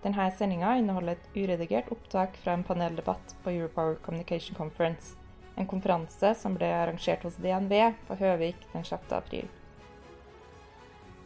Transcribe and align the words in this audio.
Denne 0.00 0.30
sendinga 0.32 0.78
inneholder 0.80 1.18
et 1.18 1.34
uredigert 1.36 1.90
opptak 1.92 2.36
fra 2.40 2.54
en 2.56 2.64
paneldebatt 2.64 3.34
på 3.44 3.52
Europower 3.52 3.98
Communication 4.00 4.56
Conference, 4.56 5.12
en 5.60 5.66
konferanse 5.68 6.30
som 6.40 6.54
ble 6.56 6.70
arrangert 6.72 7.26
hos 7.26 7.36
DNV 7.36 7.74
på 8.08 8.16
Høvik 8.16 8.62
den 8.72 8.86
6. 8.86 9.10
april. 9.12 9.50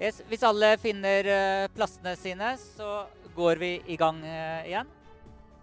Yes, 0.03 0.19
hvis 0.27 0.43
alle 0.43 0.73
finner 0.83 1.29
uh, 1.31 1.69
plassene 1.77 2.17
sine, 2.19 2.49
så 2.59 3.05
går 3.37 3.61
vi 3.63 3.69
i 3.87 3.99
gang 4.01 4.19
uh, 4.27 4.67
igjen. 4.67 4.91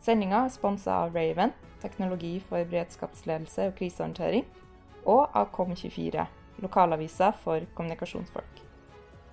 Sendinga 0.01 0.45
er 0.45 0.53
sponsa 0.53 1.01
av 1.03 1.17
Raven, 1.17 1.51
teknologi 1.83 2.37
for 2.47 2.63
beredskapsledelse 2.63 3.67
og 3.69 3.75
krisehåndtering, 3.75 4.45
og 5.03 5.35
av 5.35 5.51
Kom24, 5.51 6.23
lokalavisa 6.63 7.33
for 7.43 7.67
kommunikasjonsfolk. 7.75 8.63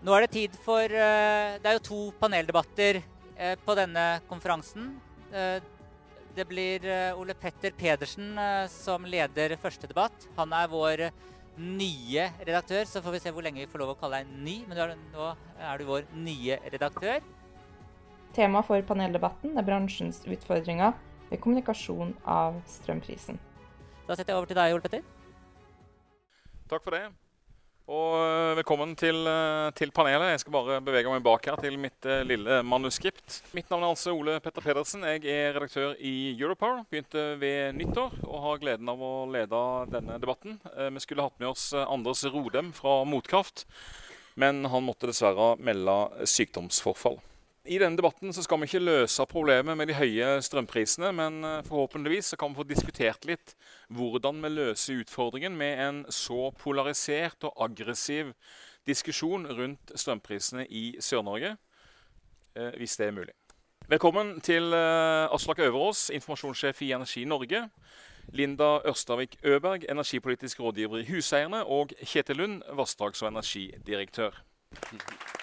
Nå 0.03 0.17
er 0.17 0.27
det 0.27 0.35
tid 0.35 0.59
for 0.63 0.83
uh, 0.83 1.55
Det 1.63 1.71
er 1.71 1.79
jo 1.79 1.87
to 1.87 2.01
paneldebatter 2.19 3.01
på 3.65 3.75
denne 3.79 4.21
konferansen. 4.29 4.97
det 6.35 6.45
blir 6.49 6.85
Ole 7.19 7.35
Petter 7.35 7.71
Pedersen 7.71 8.39
som 8.73 9.05
leder 9.05 9.57
første 9.63 9.87
debatt. 9.87 10.27
Han 10.37 10.53
er 10.53 10.71
vår 10.71 11.03
nye 11.59 12.29
redaktør, 12.39 12.85
så 12.87 13.03
får 13.03 13.17
vi 13.17 13.21
se 13.23 13.33
hvor 13.35 13.43
lenge 13.43 13.63
vi 13.63 13.71
får 13.71 13.83
lov 13.83 13.93
å 13.95 13.99
kalle 13.99 14.23
deg 14.23 14.33
ny. 14.47 14.57
Men 14.69 14.79
er, 14.79 14.95
nå 15.13 15.33
er 15.59 15.79
du 15.79 15.87
vår 15.89 16.07
nye 16.15 16.59
redaktør. 16.71 17.21
Tema 18.37 18.63
for 18.67 18.83
paneldebatten 18.87 19.57
er 19.59 19.67
bransjens 19.67 20.23
utfordringer 20.29 20.95
ved 21.31 21.41
kommunikasjon 21.43 22.15
av 22.29 22.61
strømprisen. 22.69 23.41
Da 24.07 24.17
setter 24.17 24.33
jeg 24.33 24.41
over 24.41 24.51
til 24.51 24.61
deg, 24.61 24.77
Ole 24.77 24.85
Petter. 24.85 25.03
Takk 26.69 26.85
for 26.85 26.95
det. 26.95 27.28
Og 27.89 28.19
eh, 28.21 28.55
velkommen 28.59 28.91
til, 29.01 29.17
eh, 29.25 29.71
til, 29.73 29.89
panelet. 29.97 30.35
Jeg 30.35 30.43
skal 30.43 30.53
bare 30.53 30.75
bevege 30.85 31.09
meg 31.09 31.23
bak 31.25 31.47
her 31.49 31.57
til 31.57 31.79
mitt 31.81 32.05
uh, 32.05 32.21
lille 32.21 32.59
manuskript. 32.61 33.39
Mitt 33.57 33.71
navn 33.73 33.87
er 33.87 33.95
altså 33.95 34.13
Ole 34.13 34.35
Petter 34.45 34.61
Pedersen. 34.61 35.07
Jeg 35.09 35.25
er 35.33 35.57
redaktør 35.57 35.95
i 35.97 36.35
Europower. 36.35 36.83
Begynte 36.93 37.23
ved 37.41 37.79
nyttår 37.79 38.19
og 38.27 38.43
har 38.45 38.61
gleden 38.61 38.93
av 38.93 39.01
å 39.01 39.15
lede 39.33 39.63
denne 39.95 40.19
debatten. 40.21 40.59
Vi 40.69 41.01
skulle 41.01 41.25
hatt 41.25 41.41
med 41.41 41.49
oss 41.49 41.71
Anders 41.81 42.27
Rodem 42.29 42.75
fra 42.77 42.99
Motkraft, 43.09 43.65
men 44.37 44.67
han 44.69 44.85
måtte 44.85 45.09
dessverre 45.09 45.55
melde 45.57 46.29
sykdomsforfall. 46.29 47.23
I 47.69 47.77
denne 47.77 47.99
debatten 48.01 48.33
så 48.33 48.41
skal 48.41 48.63
vi 48.63 48.67
ikke 48.69 48.81
løse 48.81 49.25
problemet 49.29 49.77
med 49.77 49.91
de 49.91 49.97
høye 49.99 50.29
strømprisene, 50.45 51.11
men 51.13 51.43
eh, 51.45 51.59
forhåpentligvis 51.67 52.31
så 52.33 52.39
kan 52.41 52.55
vi 52.55 52.63
få 52.63 52.65
diskutert 52.65 53.29
litt 53.29 53.53
hvordan 53.93 54.41
vi 54.41 54.51
løser 54.55 55.03
utfordringen 55.03 55.57
med 55.59 55.83
en 55.85 55.99
så 56.09 56.49
polarisert 56.57 57.45
og 57.45 57.53
aggressiv 57.69 58.33
diskusjon 58.89 59.45
rundt 59.53 59.93
strømprisene 59.93 60.65
i 60.65 60.95
Sør-Norge, 61.05 61.59
eh, 62.57 62.73
hvis 62.81 62.97
det 62.97 63.11
er 63.11 63.17
mulig. 63.19 63.37
Velkommen 63.89 64.39
til 64.41 64.73
eh, 64.73 65.29
Aslak 65.29 65.61
Øverås, 65.61 66.09
informasjonssjef 66.17 66.81
i 66.89 66.95
Energi 66.97 67.27
Norge. 67.29 67.67
Linda 68.33 68.79
Ørstavik 68.89 69.37
Øberg, 69.45 69.85
energipolitisk 69.93 70.65
rådgiver 70.65 71.03
i 71.03 71.11
Huseierne. 71.13 71.67
Og 71.69 71.93
Kjetil 72.01 72.41
Lund, 72.41 72.63
vassdrags- 72.81 73.23
og 73.25 73.29
energidirektør. 73.35 74.41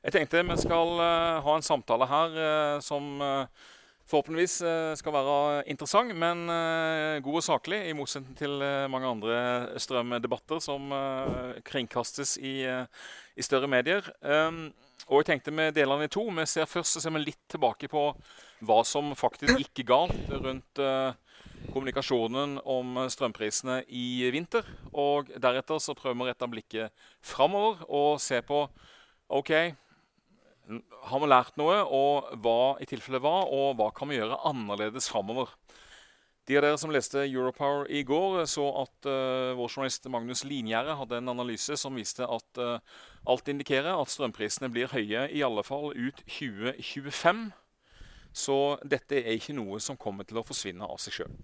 Jeg 0.00 0.14
tenkte 0.14 0.40
vi 0.48 0.54
skal 0.56 0.94
uh, 0.96 1.42
ha 1.44 1.54
en 1.58 1.64
samtale 1.64 2.06
her 2.08 2.36
uh, 2.40 2.76
som 2.80 3.20
uh, 3.20 3.44
forhåpentligvis 4.08 4.54
skal 4.98 5.12
være 5.14 5.34
interessant, 5.70 6.10
men 6.18 6.40
god 7.22 7.36
og 7.38 7.44
saklig, 7.46 7.76
i 7.86 7.92
motsetning 7.94 8.34
til 8.34 8.56
mange 8.90 9.06
andre 9.06 9.36
strømdebatter 9.78 10.58
som 10.58 10.88
kringkastes 11.62 12.32
i, 12.42 12.64
i, 12.66 13.44
større 13.46 13.68
medier. 13.70 14.02
Um, 14.18 14.72
og 15.06 15.20
jeg 15.20 15.28
tenkte 15.28 15.54
vi 15.54 15.68
deler 15.76 15.94
den 16.00 16.08
i 16.08 16.10
to. 16.10 16.24
Vi 16.26 16.46
ser 16.50 16.66
Først 16.66 16.96
så 16.96 17.04
ser 17.04 17.14
vi 17.14 17.22
litt 17.22 17.38
tilbake 17.54 17.86
på 17.92 18.02
hva 18.66 18.80
som 18.82 19.12
faktisk 19.14 19.62
gikk 19.62 19.84
galt 19.92 20.34
rundt 20.34 20.82
kommunikasjonen 21.70 22.56
om 22.66 22.98
strømprisene 23.14 23.84
i 23.86 24.26
vinter. 24.34 24.66
Og 24.90 25.30
deretter 25.38 25.78
så 25.78 25.94
prøver 25.94 26.18
vi 26.18 26.26
å 26.26 26.32
rette 26.32 26.50
blikket 26.50 27.06
framover 27.22 27.86
og 27.86 28.18
se 28.18 28.42
på 28.42 28.64
OK, 29.30 29.54
har 31.10 31.22
vi 31.22 31.28
lært 31.30 31.56
noe, 31.58 31.80
og 31.82 32.30
hva 32.44 32.76
i 32.82 32.88
tilfelle 32.88 33.20
hva, 33.22 33.40
og 33.48 33.78
hva 33.78 33.90
kan 33.96 34.10
vi 34.10 34.20
gjøre 34.20 34.38
annerledes 34.50 35.08
framover? 35.10 35.52
De 36.50 36.56
av 36.58 36.64
dere 36.64 36.78
som 36.80 36.90
leste 36.90 37.20
Europower 37.28 37.84
i 37.94 38.00
går, 38.02 38.40
så 38.50 38.64
at 38.80 39.06
uh, 39.06 39.52
vår 39.54 39.68
journalist 39.70 40.08
Magnus 40.10 40.42
Lingjerde 40.42 40.96
hadde 40.98 41.20
en 41.20 41.30
analyse 41.30 41.76
som 41.78 41.94
viste 41.94 42.26
at 42.26 42.58
uh, 42.58 42.80
alt 43.30 43.50
indikerer 43.52 43.92
at 43.94 44.10
strømprisene 44.10 44.70
blir 44.72 44.90
høye, 44.90 45.28
i 45.30 45.44
alle 45.46 45.62
fall 45.62 45.92
ut 45.94 46.24
2025. 46.26 47.44
Så 48.34 48.58
dette 48.82 49.20
er 49.20 49.36
ikke 49.36 49.54
noe 49.58 49.78
som 49.84 49.98
kommer 50.00 50.26
til 50.26 50.40
å 50.40 50.46
forsvinne 50.46 50.90
av 50.90 50.98
seg 51.02 51.20
sjøl. 51.20 51.38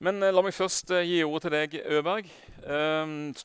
Men 0.00 0.24
uh, 0.24 0.30
la 0.32 0.46
meg 0.48 0.56
først 0.56 0.94
gi 1.04 1.20
ordet 1.26 1.44
til 1.44 1.56
deg, 1.58 1.78
Øberg. 1.98 2.32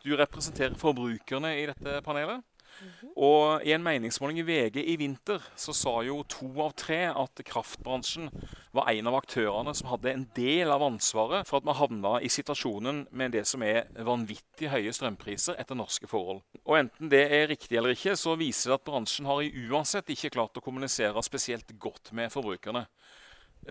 du 0.05 0.11
representerer 0.15 0.79
forbrukerne 0.79 1.55
i 1.59 1.67
dette 1.67 1.99
panelet. 2.05 2.47
-hmm. 2.81 3.11
Og 3.15 3.65
I 3.65 3.71
en 3.71 3.83
meningsmåling 3.83 4.39
i 4.39 4.45
VG 4.45 4.83
i 4.83 4.95
vinter 4.95 5.41
så 5.55 5.73
sa 5.73 6.01
jo 6.03 6.23
to 6.23 6.47
av 6.61 6.73
tre 6.73 7.07
at 7.11 7.41
kraftbransjen 7.45 8.29
var 8.71 8.89
en 8.91 9.07
av 9.07 9.15
aktørene 9.15 9.73
som 9.73 9.89
hadde 9.89 10.11
en 10.11 10.27
del 10.35 10.71
av 10.71 10.83
ansvaret 10.83 11.47
for 11.47 11.57
at 11.57 11.65
vi 11.65 11.77
havna 11.79 12.21
i 12.21 12.29
situasjonen 12.29 13.07
med 13.11 13.31
det 13.31 13.45
som 13.47 13.63
er 13.63 13.87
vanvittig 13.95 14.69
høye 14.69 14.93
strømpriser 14.93 15.55
etter 15.59 15.75
norske 15.75 16.07
forhold. 16.07 16.41
Og 16.65 16.77
Enten 16.77 17.09
det 17.09 17.25
er 17.31 17.47
riktig 17.47 17.77
eller 17.77 17.95
ikke, 17.95 18.15
så 18.15 18.35
viser 18.35 18.69
det 18.69 18.79
at 18.81 18.87
bransjen 18.87 19.25
har 19.25 19.41
i 19.41 19.51
uansett 19.69 20.09
ikke 20.09 20.29
klart 20.29 20.57
å 20.57 20.61
kommunisere 20.61 21.23
spesielt 21.23 21.71
godt 21.79 22.11
med 22.11 22.31
forbrukerne. 22.31 22.85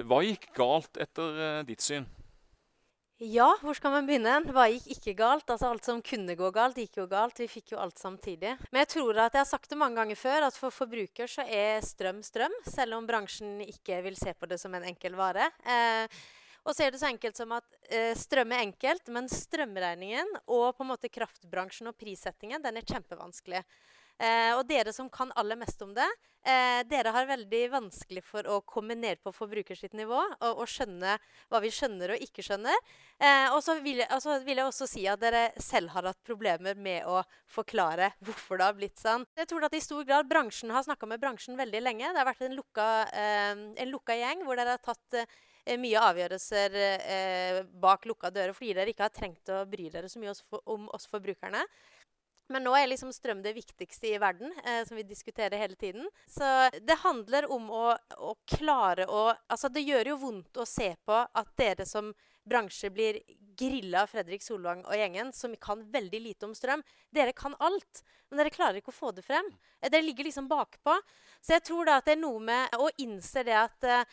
Hva 0.02 0.22
gikk 0.24 0.48
galt 0.56 0.96
etter 0.98 1.38
eh, 1.38 1.64
ditt 1.68 1.84
syn? 1.84 2.06
Ja, 3.22 3.52
hvor 3.62 3.76
skal 3.78 3.92
man 3.94 4.08
begynne? 4.08 4.40
Hva 4.50 4.64
gikk 4.72 4.88
ikke 4.96 5.12
galt? 5.20 5.46
Altså 5.46 5.68
Alt 5.70 5.86
som 5.86 6.00
kunne 6.02 6.34
gå 6.34 6.48
galt, 6.50 6.80
gikk 6.82 6.98
jo 6.98 7.04
galt. 7.06 7.38
Vi 7.38 7.46
fikk 7.46 7.70
jo 7.76 7.78
alt 7.78 8.00
samtidig. 8.00 8.56
Men 8.72 8.80
jeg 8.82 8.90
tror 8.96 9.20
at 9.22 9.36
jeg 9.36 9.44
har 9.44 9.46
sagt 9.46 9.70
det 9.70 9.78
mange 9.78 10.00
ganger 10.00 10.18
før, 10.18 10.48
at 10.48 10.58
for 10.58 10.74
forbruker 10.74 11.30
så 11.30 11.46
er 11.46 11.78
strøm 11.86 12.24
strøm. 12.26 12.56
Selv 12.66 12.98
om 12.98 13.06
bransjen 13.06 13.60
ikke 13.62 14.00
vil 14.02 14.18
se 14.18 14.34
på 14.34 14.50
det 14.50 14.58
som 14.58 14.74
en 14.74 14.88
enkel 14.90 15.14
vare. 15.14 15.46
Eh, 15.62 16.18
og 16.66 16.74
så 16.74 16.88
er 16.88 16.90
det 16.90 17.04
så 17.04 17.06
enkelt 17.12 17.38
som 17.38 17.54
at 17.54 17.78
eh, 17.86 18.16
strøm 18.18 18.56
er 18.56 18.64
enkelt, 18.66 19.06
men 19.14 19.30
strømregningen 19.30 20.34
og 20.48 20.72
på 20.74 20.82
en 20.82 20.90
måte 20.90 21.12
kraftbransjen 21.12 21.92
og 21.92 21.98
prissettingen 22.00 22.66
den 22.66 22.80
er 22.80 22.88
kjempevanskelig. 22.88 23.62
Eh, 24.22 24.52
og 24.54 24.62
dere 24.68 24.92
som 24.94 25.08
kan 25.10 25.32
aller 25.34 25.58
mest 25.58 25.80
om 25.82 25.90
det, 25.94 26.06
eh, 26.46 26.82
dere 26.86 27.10
har 27.10 27.26
veldig 27.26 27.62
vanskelig 27.72 28.22
for 28.22 28.46
å 28.46 28.60
komme 28.62 28.94
ned 28.94 29.18
på 29.24 29.32
forbruker 29.34 29.74
sitt 29.74 29.94
nivå 29.96 30.20
og, 30.20 30.52
og, 30.52 30.66
skjønne 30.70 31.16
hva 31.50 31.60
vi 31.64 31.72
skjønner 31.74 32.14
og 32.14 32.22
ikke 32.22 32.44
skjønner. 32.46 32.76
Eh, 33.18 33.48
og 33.50 33.58
så 33.64 33.78
vil, 33.82 34.04
vil, 34.46 34.60
jeg 34.60 34.66
også 34.68 34.88
si 34.90 35.06
at 35.10 35.22
dere 35.22 35.48
selv 35.58 35.90
har 35.96 36.06
hatt 36.10 36.20
problemer 36.26 36.78
med 36.78 37.08
å 37.10 37.22
forklare 37.50 38.12
hvorfor 38.24 38.60
det 38.60 38.68
har 38.68 38.78
blitt 38.78 39.02
sånn. 39.02 39.26
Jeg 39.38 39.50
tror 39.50 39.66
at 39.66 39.74
i 39.74 39.82
stor 39.82 40.06
grad 40.06 40.30
bransjen 40.30 40.70
har 40.74 40.86
snakka 40.86 41.10
med 41.10 41.22
bransjen 41.22 41.58
veldig 41.58 41.82
lenge. 41.82 42.12
Det 42.12 42.22
har 42.22 42.30
vært 42.30 42.46
en 42.46 42.54
lukka, 42.58 42.86
eh, 43.10 43.64
en 43.82 43.90
lukka 43.90 44.18
gjeng 44.20 44.46
hvor 44.46 44.60
dere 44.60 44.76
har 44.76 44.84
tatt 44.84 45.18
eh, 45.24 45.26
mye 45.80 46.06
avgjørelser 46.12 46.78
eh, 46.78 47.60
bak 47.82 48.06
lukka 48.06 48.30
dører 48.30 48.54
fordi 48.54 48.76
dere 48.76 48.94
ikke 48.94 49.08
har 49.08 49.14
trengt 49.14 49.50
å 49.50 49.64
bry 49.66 49.90
dere 49.90 50.10
så 50.12 50.22
mye 50.22 50.34
om 50.70 50.86
oss 50.94 51.08
forbrukerne. 51.10 51.64
Men 52.52 52.66
nå 52.66 52.74
er 52.76 52.90
liksom 52.90 53.12
strøm 53.14 53.40
det 53.44 53.54
viktigste 53.56 54.10
i 54.10 54.18
verden, 54.20 54.52
eh, 54.64 54.82
som 54.84 54.98
vi 54.98 55.06
diskuterer 55.08 55.56
hele 55.58 55.78
tiden. 55.80 56.08
Så 56.28 56.44
det 56.80 57.00
handler 57.00 57.48
om 57.52 57.70
å, 57.72 57.86
å, 58.18 58.34
klare 58.56 59.06
å 59.08 59.24
Altså, 59.48 59.70
det 59.72 59.84
gjør 59.86 60.12
jo 60.12 60.20
vondt 60.20 60.60
å 60.60 60.66
se 60.68 60.90
på 61.06 61.16
at 61.24 61.52
dere 61.56 61.86
som 61.88 62.12
bransje 62.44 62.90
blir 62.92 63.22
grilla 63.56 64.02
av 64.04 64.10
Fredrik 64.12 64.42
Solvang 64.44 64.82
og 64.84 64.98
gjengen, 64.98 65.32
som 65.32 65.54
kan 65.56 65.86
veldig 65.90 66.20
lite 66.20 66.44
om 66.44 66.52
strøm. 66.56 66.82
Dere 67.14 67.32
kan 67.32 67.54
alt, 67.64 68.02
men 68.28 68.42
dere 68.42 68.52
klarer 68.52 68.80
ikke 68.80 68.92
å 68.92 68.96
få 68.98 69.12
det 69.16 69.24
frem. 69.24 69.48
Eh, 69.80 69.88
dere 69.88 70.04
ligger 70.04 70.28
liksom 70.28 70.50
bakpå. 70.50 70.98
Så 71.40 71.56
jeg 71.56 71.64
tror 71.64 71.88
da 71.88 71.98
at 72.00 72.08
det 72.08 72.18
er 72.18 72.24
noe 72.24 72.42
med 72.44 72.76
å 72.76 72.90
innse 73.00 73.44
det 73.46 73.56
at 73.56 73.88
eh, 73.88 74.04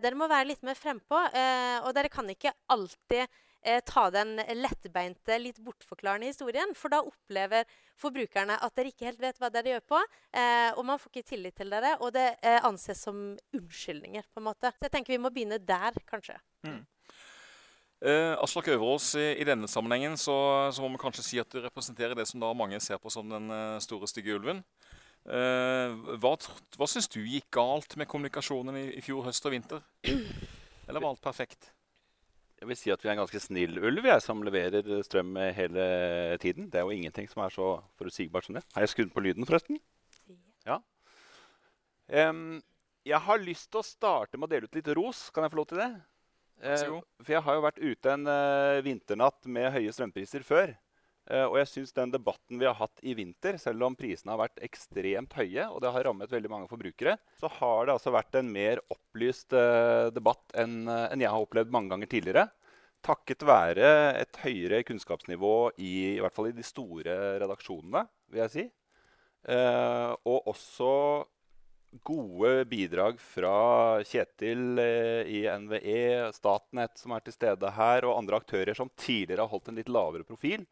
dere 0.00 0.16
må 0.16 0.30
være 0.32 0.48
litt 0.52 0.64
mer 0.64 0.78
frempå. 0.78 1.26
Eh, 1.28 1.78
og 1.82 1.92
dere 1.96 2.12
kan 2.12 2.28
ikke 2.32 2.54
alltid 2.72 3.42
eh, 3.66 3.82
ta 3.84 4.06
den 4.14 4.36
lettbeinte, 4.62 5.36
litt 5.42 5.58
bortforklarende 5.64 6.30
historien. 6.30 6.72
For 6.78 6.92
da 6.92 7.02
opplever 7.04 7.66
forbrukerne 7.98 8.58
at 8.62 8.76
dere 8.78 8.92
ikke 8.92 9.08
helt 9.10 9.22
vet 9.22 9.40
hva 9.42 9.50
dere 9.52 9.76
gjør 9.76 9.86
på. 9.94 10.02
Eh, 10.32 10.70
og 10.76 10.84
man 10.88 11.00
får 11.02 11.12
ikke 11.12 11.30
tillit 11.34 11.58
til 11.58 11.72
dere, 11.74 11.96
og 12.00 12.14
det 12.16 12.28
eh, 12.40 12.60
anses 12.66 13.02
som 13.06 13.32
unnskyldninger. 13.56 14.28
på 14.32 14.42
en 14.42 14.48
måte. 14.50 14.72
Så 14.76 14.88
jeg 14.88 14.96
tenker 14.96 15.16
vi 15.16 15.22
må 15.22 15.32
begynne 15.34 15.58
der, 15.58 15.96
kanskje. 16.08 16.38
Mm. 16.66 16.84
Eh, 18.04 18.34
Aslak 18.44 18.68
Øverås, 18.68 19.14
i, 19.16 19.30
i, 19.40 19.44
denne 19.48 19.68
sammenhengen 19.68 20.18
så, 20.20 20.36
så, 20.72 20.82
må 20.84 20.92
vi 20.92 21.00
kanskje 21.00 21.24
si 21.24 21.40
at 21.40 21.48
du 21.48 21.62
representerer 21.64 22.14
det 22.14 22.26
som 22.28 22.42
da 22.42 22.52
mange 22.52 22.80
ser 22.84 23.00
på 23.00 23.10
som 23.12 23.28
den 23.30 23.48
uh, 23.48 23.80
store, 23.80 24.08
stygge 24.10 24.36
ulven. 24.36 24.60
Eh, 25.26 25.94
hva 26.22 26.36
hva 26.76 26.86
syns 26.86 27.08
du 27.10 27.18
gikk 27.24 27.48
galt 27.56 27.96
med 27.98 28.06
kommunikasjonen 28.06 28.76
i, 28.78 28.84
i 28.98 29.02
fjor 29.02 29.24
høst 29.26 29.48
og 29.48 29.56
vinter? 29.56 29.80
Eller 30.86 31.00
var 31.00 31.14
alt 31.14 31.24
perfekt? 31.24 31.72
Jeg 32.56 32.70
vil 32.70 32.78
si 32.80 32.92
at 32.92 33.02
vi 33.04 33.10
er 33.10 33.16
en 33.16 33.20
ganske 33.20 33.40
snill 33.42 33.76
ulv 33.84 34.06
jeg, 34.08 34.22
som 34.24 34.40
leverer 34.44 34.86
strøm 35.04 35.34
hele 35.56 35.86
tiden. 36.40 36.70
Det 36.72 36.80
er 36.80 36.86
jo 36.88 36.94
ingenting 36.94 37.28
som 37.28 37.42
er 37.44 37.52
så 37.52 37.74
forutsigbart 38.00 38.48
som 38.48 38.56
det. 38.56 38.64
Har 38.72 38.86
jeg 38.86 38.94
skrudd 38.94 39.12
på 39.12 39.24
lyden, 39.26 39.44
forresten? 39.48 39.76
Ja. 40.64 40.80
Um, 42.08 42.62
jeg 43.06 43.20
har 43.22 43.42
lyst 43.42 43.68
til 43.70 43.82
å 43.82 43.86
starte 43.86 44.38
med 44.38 44.48
å 44.48 44.54
dele 44.54 44.70
ut 44.70 44.78
litt 44.78 44.88
ros. 44.96 45.26
Kan 45.34 45.44
jeg 45.44 45.52
få 45.52 45.60
lov 45.60 45.68
til 45.70 45.82
det? 45.82 45.90
Uh, 46.64 46.98
for 47.20 47.36
jeg 47.36 47.44
har 47.44 47.58
jo 47.58 47.64
vært 47.66 47.82
ute 47.82 48.14
en 48.16 48.24
uh, 48.30 48.82
vinternatt 48.86 49.52
med 49.52 49.70
høye 49.76 49.92
strømpriser 49.92 50.46
før. 50.46 50.72
Uh, 51.26 51.48
og 51.48 51.56
jeg 51.58 51.70
syns 51.72 51.94
den 51.94 52.12
debatten 52.14 52.60
vi 52.60 52.68
har 52.68 52.76
hatt 52.78 53.00
i 53.02 53.16
vinter, 53.18 53.56
selv 53.58 53.82
om 53.82 53.96
prisene 53.98 54.30
har 54.30 54.44
vært 54.44 54.60
ekstremt 54.62 55.34
høye, 55.34 55.64
og 55.66 55.80
det 55.82 55.90
har 55.90 56.06
rammet 56.06 56.30
veldig 56.30 56.52
mange 56.52 56.70
forbrukere, 56.70 57.16
så 57.40 57.50
har 57.58 57.88
det 57.88 57.96
altså 57.96 58.12
vært 58.14 58.38
en 58.38 58.52
mer 58.54 58.82
opplyst 58.94 59.56
uh, 59.58 60.06
debatt 60.14 60.54
enn 60.54 60.84
uh, 60.86 61.10
jeg 61.16 61.32
har 61.32 61.42
opplevd 61.42 61.74
mange 61.74 61.90
ganger 61.90 62.12
tidligere. 62.12 62.46
Takket 63.06 63.42
være 63.46 63.88
et 64.22 64.38
høyere 64.42 64.84
kunnskapsnivå 64.86 65.54
i, 65.82 65.94
i 66.14 66.20
hvert 66.22 66.34
fall 66.34 66.52
i 66.52 66.54
de 66.54 66.64
store 66.66 67.16
redaksjonene, 67.42 68.06
vil 68.32 68.42
jeg 68.44 68.52
si. 68.54 68.64
og 70.26 70.48
også 70.50 70.88
gode 72.08 72.64
bidrag 72.66 73.20
fra 73.22 74.02
Kjetil 74.02 74.80
i 74.80 75.44
NVE, 75.46 76.32
Statnett 76.34 76.98
som 76.98 77.14
er 77.14 77.22
til 77.22 77.36
stede 77.36 77.70
her, 77.78 78.08
og 78.08 78.16
andre 78.16 78.40
aktører 78.40 78.74
som 78.74 78.90
tidligere 78.98 79.44
har 79.44 79.52
holdt 79.52 79.70
en 79.70 79.78
litt 79.78 79.92
lavere 79.92 80.26
profil. 80.26 80.66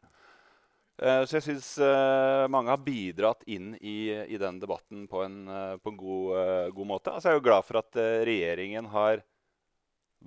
Uh, 0.95 1.25
så 1.27 1.37
jeg 1.37 1.43
syns 1.49 1.73
uh, 1.83 2.45
mange 2.47 2.71
har 2.71 2.79
bidratt 2.79 3.41
inn 3.51 3.73
i, 3.81 4.13
i 4.15 4.37
den 4.39 4.61
debatten 4.61 5.09
på 5.11 5.25
en, 5.25 5.41
uh, 5.49 5.75
på 5.83 5.91
en 5.91 5.97
god, 5.99 6.29
god, 6.77 6.87
måte. 6.87 7.11
Altså, 7.11 7.29
jeg 7.29 7.35
er 7.35 7.41
jo 7.41 7.47
glad 7.49 7.67
for 7.67 7.81
at 7.81 7.99
regjeringen 8.29 8.87
har 8.93 9.25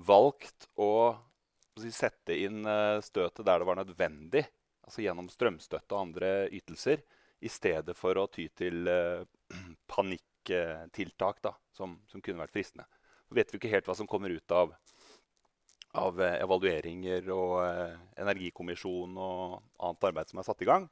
valgt 0.08 0.68
å, 0.76 1.16
sette 1.78 2.34
inn 2.34 2.66
støtet 3.06 3.44
der 3.46 3.62
det 3.62 3.66
var 3.68 3.76
nødvendig. 3.78 4.40
Altså 4.82 5.04
gjennom 5.04 5.28
strømstøtte 5.30 5.94
og 5.94 6.08
andre 6.08 6.30
ytelser. 6.50 7.04
I 7.38 7.50
stedet 7.54 7.94
for 7.94 8.18
å 8.18 8.24
ty 8.26 8.48
til 8.50 8.82
panikktiltak 9.94 11.38
da, 11.46 11.52
som, 11.70 11.94
som, 12.10 12.18
kunne 12.18 12.42
vært 12.42 12.56
fristende. 12.56 12.88
Så 13.30 13.38
vet 13.38 13.54
vi 13.54 13.60
ikke 13.60 13.70
helt 13.70 13.86
hva 13.86 13.94
som 13.94 14.10
kommer 14.10 14.34
ut 14.34 14.56
av 14.58 14.74
av 15.96 16.20
eh, 16.20 16.36
evalueringer 16.42 17.30
og 17.32 17.54
eh, 17.64 17.96
energikommisjon 18.20 19.16
og 19.16 19.58
annet 19.78 20.08
arbeid 20.10 20.30
som 20.30 20.40
er 20.40 20.48
satt 20.48 20.62
i 20.64 20.68
gang. 20.68 20.86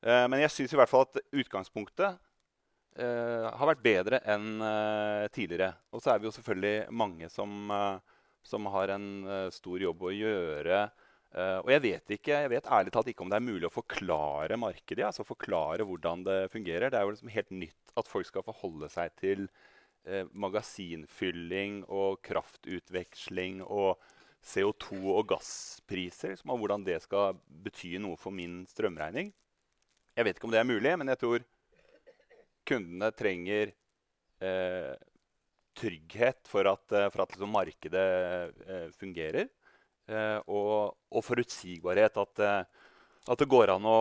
Eh, 0.00 0.24
men 0.30 0.40
jeg 0.44 0.54
syns 0.54 0.74
i 0.74 0.80
hvert 0.80 0.90
fall 0.90 1.06
at 1.08 1.22
utgangspunktet 1.30 2.26
har 3.00 3.68
vært 3.70 3.84
bedre 3.84 4.18
enn 4.28 4.58
tidligere. 5.32 5.70
Og 5.94 6.02
så 6.02 6.10
er 6.10 6.18
vi 6.20 6.26
jo 6.26 6.32
selvfølgelig 6.34 6.90
mange 6.98 7.28
som, 7.32 7.70
som 8.44 8.66
har 8.74 8.90
en 8.92 9.06
stor 9.54 9.80
jobb 9.80 10.02
å 10.04 10.10
gjøre. 10.10 10.80
og 11.62 11.70
jeg 11.70 11.84
vet 11.84 12.12
ikke, 12.16 12.40
jeg 12.42 12.50
vet 12.50 12.66
ærlig 12.66 12.92
talt 12.92 13.08
ikke 13.08 13.22
om 13.24 13.30
det 13.30 13.38
er 13.38 13.46
mulig 13.46 13.68
å 13.70 13.72
forklare 13.72 14.58
markedet. 14.58 15.06
altså 15.06 15.24
Forklare 15.24 15.86
hvordan 15.86 16.26
det 16.26 16.50
fungerer. 16.52 16.90
Det 16.90 16.98
er 16.98 17.06
jo 17.06 17.14
liksom 17.14 17.32
helt 17.32 17.54
nytt 17.62 17.94
at 17.94 18.10
folk 18.10 18.28
skal 18.28 18.44
forholde 18.44 18.90
seg 18.92 19.14
til 19.22 19.46
magasinfylling 20.34 21.84
og 21.86 22.18
kraftutveksling 22.26 23.62
og 23.62 24.02
CO2- 24.44 25.14
og 25.14 25.26
gasspriser, 25.34 26.36
som 26.38 26.54
og 26.54 26.62
hvordan 26.62 26.84
det 26.86 27.00
skal 27.04 27.38
bety 27.64 27.96
noe 28.00 28.16
for 28.20 28.34
min 28.34 28.62
strømregning. 28.70 29.32
Jeg 30.16 30.26
vet 30.26 30.38
ikke 30.38 30.48
om 30.48 30.54
det 30.54 30.60
er 30.62 30.68
mulig, 30.68 30.96
men 30.98 31.12
jeg 31.12 31.20
tror 31.20 31.46
kundene 32.68 33.10
trenger 33.16 33.72
eh, 34.40 34.92
trygghet 35.78 36.48
for 36.50 36.68
at, 36.70 36.84
eh, 36.92 37.08
for 37.12 37.24
at 37.24 37.34
liksom 37.34 37.52
markedet 37.54 38.06
eh, 38.66 38.88
fungerer. 38.96 39.48
Eh, 40.10 40.38
og, 40.50 40.96
og, 41.10 41.22
forutsigbarhet. 41.24 42.18
At, 42.18 42.42
eh, 42.42 42.88
at, 43.28 43.38
det 43.38 43.48
går 43.50 43.74
an 43.76 43.86
å, 43.86 44.00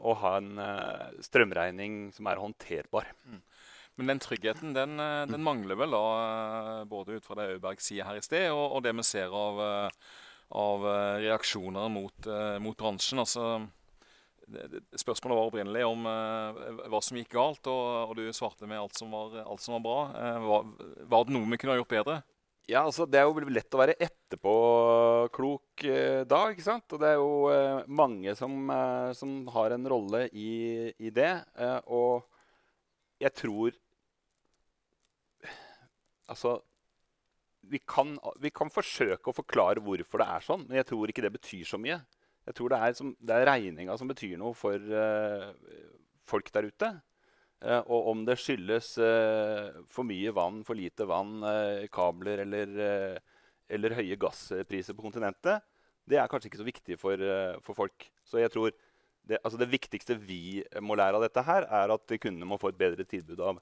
å 0.00 0.16
ha 0.22 0.36
en 0.40 0.54
eh, 0.62 1.20
strømregning 1.26 2.08
som 2.16 2.30
er 2.30 2.40
håndterbar. 2.40 3.10
Mm. 3.28 3.42
Men 3.96 4.10
den 4.10 4.22
tryggheten 4.22 4.74
den, 4.74 4.98
eh, 5.00 5.22
den 5.30 5.44
mangler 5.46 5.78
vel 5.78 5.94
da, 5.94 6.04
eh, 6.24 6.84
både 6.90 7.18
ut 7.18 7.26
fra 7.26 7.38
det 7.38 7.48
Auberg 7.54 7.82
sier 7.82 8.08
her 8.08 8.18
i 8.18 8.24
sted, 8.24 8.48
og, 8.50 8.76
og 8.76 8.82
det 8.82 8.94
vi 8.98 9.06
ser 9.06 9.34
av, 9.34 9.60
eh, 9.62 10.12
av 10.54 10.84
reaksjoner 11.22 11.88
mot, 11.90 12.26
mot, 12.62 12.76
bransjen. 12.78 13.18
Altså, 13.18 13.64
spørsmålet 15.00 15.38
var 15.38 15.48
opprinnelig 15.48 15.86
om 15.88 16.04
hva 16.04 17.00
som 17.02 17.16
gikk 17.18 17.32
galt, 17.32 17.70
og, 17.72 18.10
og 18.10 18.12
du 18.18 18.28
svarte 18.36 18.68
med 18.68 18.78
alt 18.78 19.00
som 19.00 19.10
var, 19.10 19.40
alt 19.42 19.64
som 19.64 19.78
var 19.78 19.82
bra. 19.82 19.96
Var, 20.44 20.68
var, 21.10 21.24
det 21.24 21.34
noe 21.34 21.48
vi 21.48 21.58
kunne 21.58 21.74
ha 21.74 21.80
gjort 21.80 21.94
bedre? 21.96 22.18
Ja, 22.64 22.80
altså 22.86 23.04
Det 23.04 23.18
er 23.20 23.26
jo 23.28 23.52
lett 23.52 23.74
å 23.76 23.80
være 23.80 23.96
etterpåklok 24.00 25.84
eh, 25.84 26.22
da. 26.28 26.46
ikke 26.52 26.64
sant? 26.64 26.86
Og 26.96 27.02
det 27.02 27.10
er 27.10 27.18
jo 27.20 27.50
eh, 27.52 27.82
mange 27.92 28.32
som, 28.38 28.54
eh, 28.72 29.10
som, 29.16 29.42
har 29.52 29.74
en 29.74 29.88
rolle 29.92 30.26
i, 30.32 30.88
i 30.96 31.12
det. 31.12 31.34
og 31.84 32.24
jeg 33.24 33.36
tror 33.40 33.80
Altså 36.24 36.58
vi 37.70 37.80
kan, 37.88 38.14
vi 38.40 38.50
kan, 38.52 38.70
forsøke 38.72 39.30
å 39.30 39.36
forklare 39.36 39.82
hvorfor 39.84 40.20
det 40.20 40.28
er 40.28 40.44
sånn, 40.44 40.66
men 40.68 40.78
jeg 40.80 40.88
tror 40.90 41.10
ikke 41.10 41.24
det 41.24 41.32
betyr 41.32 41.68
så 41.68 41.78
mye. 41.80 41.98
Jeg 42.44 42.56
tror 42.58 42.72
det 42.72 42.80
er, 42.80 42.96
som, 42.98 43.12
er 43.24 43.46
regninga 43.48 43.96
som 43.96 44.10
betyr 44.10 44.36
noe 44.40 44.52
for 44.56 44.76
uh, 44.76 45.48
folk 46.28 46.50
der 46.52 46.68
ute. 46.68 46.90
Uh, 47.64 47.80
og 47.80 48.10
om 48.12 48.24
det 48.28 48.36
skyldes 48.40 48.90
uh, 49.00 49.80
for 49.92 50.04
mye 50.08 50.34
vann, 50.36 50.60
for 50.66 50.76
lite 50.76 51.06
vann, 51.08 51.38
kabler 51.94 52.44
eller, 52.44 52.76
eller, 53.64 53.96
høye 53.96 54.20
gasspriser 54.20 54.96
på 54.96 55.06
kontinentet, 55.06 55.64
det 56.04 56.20
er 56.20 56.28
kanskje 56.28 56.50
ikke 56.50 56.60
så 56.60 56.68
viktig 56.68 57.00
for, 57.00 57.28
for 57.64 57.80
folk. 57.80 58.10
Så 58.28 58.42
jeg 58.42 58.52
tror 58.52 58.76
det, 59.28 59.40
altså 59.42 59.60
det 59.60 59.70
viktigste 59.72 60.16
vi 60.20 60.62
må 60.84 60.96
lære 60.98 61.18
av 61.18 61.24
dette, 61.24 61.44
her, 61.46 61.66
er 61.68 61.92
at 61.94 62.16
kundene 62.20 62.48
må 62.48 62.58
få 62.60 62.72
et 62.72 62.80
bedre 62.80 63.06
tilbud 63.08 63.40
av 63.40 63.60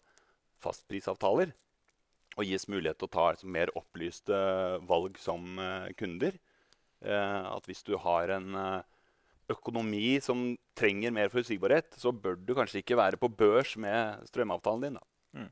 fastprisavtaler 0.62 1.52
og 2.38 2.48
gis 2.48 2.64
mulighet 2.70 2.98
til 3.00 3.08
å 3.08 3.12
ta 3.12 3.26
altså, 3.32 3.48
mer 3.50 3.72
opplyste 3.78 4.38
valg 4.88 5.18
som 5.20 5.60
uh, 5.60 5.90
kunder. 5.98 6.38
Uh, 7.02 7.52
at 7.52 7.66
hvis 7.68 7.82
du 7.84 7.96
har 8.00 8.32
en 8.32 8.56
uh, 8.56 8.84
økonomi 9.52 10.16
som 10.24 10.52
trenger 10.78 11.12
mer 11.14 11.32
forutsigbarhet, 11.32 11.92
så 12.00 12.14
bør 12.14 12.38
du 12.38 12.54
kanskje 12.56 12.80
ikke 12.80 12.98
være 12.98 13.20
på 13.20 13.30
børs 13.36 13.74
med 13.80 14.22
strømavtalen 14.30 14.86
din. 14.86 15.00
Mm. 15.36 15.50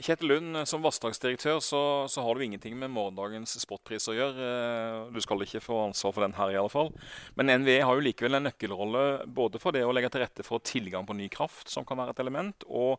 Kjetil 0.00 0.30
Lund, 0.30 0.58
som 0.66 0.82
vassdragsdirektør 0.82 1.58
så, 1.62 1.80
så, 2.10 2.22
har 2.24 2.34
du 2.34 2.44
ingenting 2.44 2.74
med 2.80 2.90
morgendagens 2.94 3.52
spotpris 3.60 4.08
å 4.10 4.14
gjøre. 4.16 4.46
Du 5.12 5.20
skal 5.22 5.44
ikke 5.44 5.60
få 5.62 5.76
ansvar 5.84 6.14
for 6.16 6.24
den 6.24 6.34
her, 6.38 6.54
i 6.54 6.58
alle 6.58 6.72
fall. 6.72 6.88
Men 7.38 7.52
NVE 7.62 7.82
har 7.84 7.98
jo 7.98 8.06
likevel 8.06 8.38
en 8.38 8.48
nøkkelrolle 8.48 9.04
både 9.28 9.60
for 9.62 9.76
det 9.76 9.84
å 9.86 9.92
legge 9.94 10.10
til 10.10 10.24
rette 10.24 10.46
for 10.46 10.64
tilgang 10.64 11.06
på 11.06 11.18
ny 11.18 11.28
kraft, 11.32 11.68
som 11.70 11.86
kan 11.86 12.00
være 12.00 12.16
et 12.16 12.24
element, 12.24 12.66
og 12.66 12.98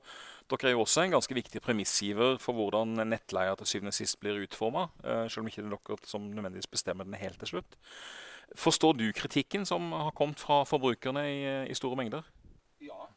dere 0.51 0.71
er 0.71 0.75
jo 0.75 0.83
også 0.83 1.05
en 1.05 1.15
ganske 1.15 1.35
viktig 1.35 1.61
premissgiver 1.63 2.37
for 2.41 2.57
hvordan 2.57 2.99
nettleia 3.07 3.55
til 3.59 3.69
syvende 3.69 3.93
og 3.93 3.97
sist 3.97 4.19
blir 4.21 4.41
utforma, 4.43 4.89
eh, 5.03 5.25
selv 5.31 5.45
om 5.45 5.51
ikke 5.51 5.63
det 5.63 5.69
er 5.71 5.77
dere 5.77 6.09
som 6.09 6.27
nødvendigvis 6.27 6.71
bestemmer 6.71 7.07
den 7.07 7.19
helt 7.21 7.39
til 7.39 7.55
slutt. 7.55 7.77
Forstår 8.59 8.97
du 8.99 9.05
kritikken 9.15 9.65
som 9.65 9.91
har 9.95 10.11
kommet 10.11 10.39
fra 10.39 10.63
forbrukerne 10.67 11.23
i, 11.23 11.41
i 11.71 11.75
store 11.77 11.95
mengder? 11.95 12.25
Ja. 12.83 13.07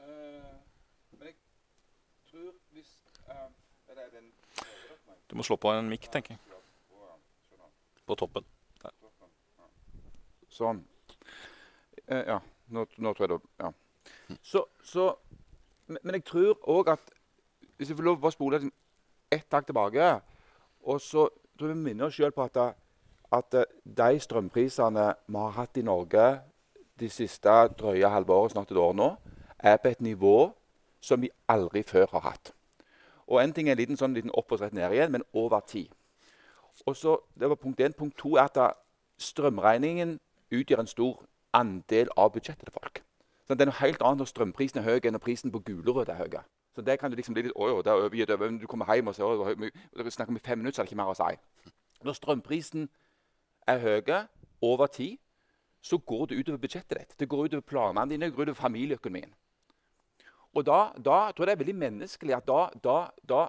Uh, 0.00 0.56
men 1.18 1.28
jeg 1.28 1.36
tror 2.30 2.54
hvis 2.72 2.88
uh, 2.88 3.04
den, 3.04 3.12
Du 5.28 5.36
må 5.36 5.44
slå 5.44 5.58
på 5.60 5.72
en 5.72 5.88
mikk, 5.90 6.08
tenker 6.12 6.34
jeg. 6.34 6.40
På 8.08 8.16
toppen. 8.16 8.44
Der. 8.82 8.94
Sånn. 10.48 10.80
Eh, 12.06 12.24
ja. 12.24 12.38
Nå, 12.72 12.84
nå, 12.96 13.12
tror 13.16 13.26
jeg 13.26 13.36
det 13.36 13.64
Ja. 13.64 13.72
Så, 14.42 14.64
så 14.84 15.14
men 15.88 16.18
jeg 16.18 16.24
tror 16.24 16.58
òg 16.68 16.90
at 16.92 17.12
Hvis 17.76 17.88
jeg 17.88 17.96
får 17.96 18.04
lov 18.04 18.24
å 18.24 18.30
spole 18.32 18.58
ett 19.30 19.46
tak 19.48 19.66
tilbake 19.66 20.08
og 20.88 21.00
så 21.00 21.28
tror 21.58 21.70
jeg 21.70 21.76
vi 21.76 21.84
minner 21.84 22.08
oss 22.08 22.16
sjøl 22.16 22.32
på 22.32 22.46
at, 22.46 22.56
at 23.34 23.56
de 23.84 24.20
strømprisene 24.24 25.06
vi 25.26 25.38
har 25.38 25.56
hatt 25.56 25.78
i 25.78 25.84
Norge 25.86 26.26
de 26.98 27.08
siste 27.12 27.54
drøye 27.78 28.10
halve 28.10 28.38
snart 28.50 28.72
et 28.72 28.80
år 28.82 28.94
nå, 28.96 29.08
er 29.58 29.76
på 29.76 29.92
et 29.92 30.00
nivå 30.00 30.50
som 31.00 31.20
vi 31.22 31.30
aldri 31.46 31.84
før 31.86 32.08
har 32.16 32.24
hatt. 32.30 32.52
Og 33.28 33.42
En 33.42 33.52
ting 33.52 33.68
er 33.68 33.72
en 33.72 33.78
liten, 33.78 33.96
sånn, 33.96 34.14
liten 34.16 34.32
opp 34.32 34.52
og 34.52 34.62
rett 34.62 34.72
ned 34.72 34.92
igjen, 34.92 35.12
men 35.12 35.22
over 35.32 35.60
tid. 35.60 35.92
Og 36.86 36.96
så, 36.96 37.18
Det 37.38 37.48
var 37.48 37.56
punkt 37.56 37.80
én. 37.80 37.92
Punkt 37.92 38.16
to 38.18 38.36
er 38.36 38.48
at 38.48 38.76
strømregningen 39.18 40.20
utgjør 40.52 40.80
en 40.80 40.86
stor 40.86 41.26
andel 41.52 42.08
av 42.16 42.32
budsjettet 42.32 42.64
til 42.64 42.72
folk. 42.72 43.02
Så 43.46 43.54
det 43.54 43.60
er 43.60 43.70
noe 43.70 43.80
helt 43.80 44.02
annet 44.02 44.22
når 44.22 44.30
strømprisen 44.30 44.80
er 44.80 44.84
høy 44.84 45.00
enn 45.00 45.14
når 45.16 45.24
prisen 45.24 45.52
på 45.52 45.60
gulrøtter 45.64 46.14
er 46.14 46.18
høy. 46.18 46.40
Så 46.76 46.82
det 46.82 46.98
kan 47.00 47.10
du 47.10 47.16
liksom 47.16 47.34
bli 47.34 47.42
litt, 47.48 47.54
å, 47.56 47.82
det 47.82 47.90
er 47.90 48.02
overgitt 48.04 48.30
over. 48.30 48.52
Du 48.60 48.66
kommer 48.70 48.88
hjem 48.94 49.08
og 49.08 49.16
ser, 49.16 49.24
å, 49.24 49.54
det 50.04 50.12
snakker 50.12 50.32
om 50.32 50.40
fem 50.40 50.60
minutter, 50.60 50.76
så 50.76 50.82
er 50.82 50.86
det 50.86 50.92
ikke 50.92 51.00
mer 51.00 51.12
å 51.12 51.16
si. 51.18 51.72
Når 52.04 52.18
strømprisen 52.20 52.88
er 53.66 53.80
høy 53.82 54.12
over 54.62 54.86
tid, 54.86 55.18
så 55.82 55.98
går 55.98 56.26
det 56.26 56.38
utover 56.38 56.60
budsjettet 56.62 56.98
ditt. 56.98 57.16
Det 57.18 57.28
går 57.28 57.48
utover 57.48 57.64
planene 57.66 58.10
dine, 58.10 58.28
det 58.28 58.36
går 58.36 58.50
utover 58.50 58.60
familieøkonomien. 58.60 59.32
Og 60.56 60.64
da, 60.66 60.78
da, 60.96 61.18
tror 61.32 61.44
jeg 61.44 61.50
det 61.50 61.56
er 61.56 61.64
veldig 61.64 61.80
menneskelig 61.82 62.36
at 62.38 62.46
da, 62.48 62.60
da, 62.84 62.98
da 63.28 63.42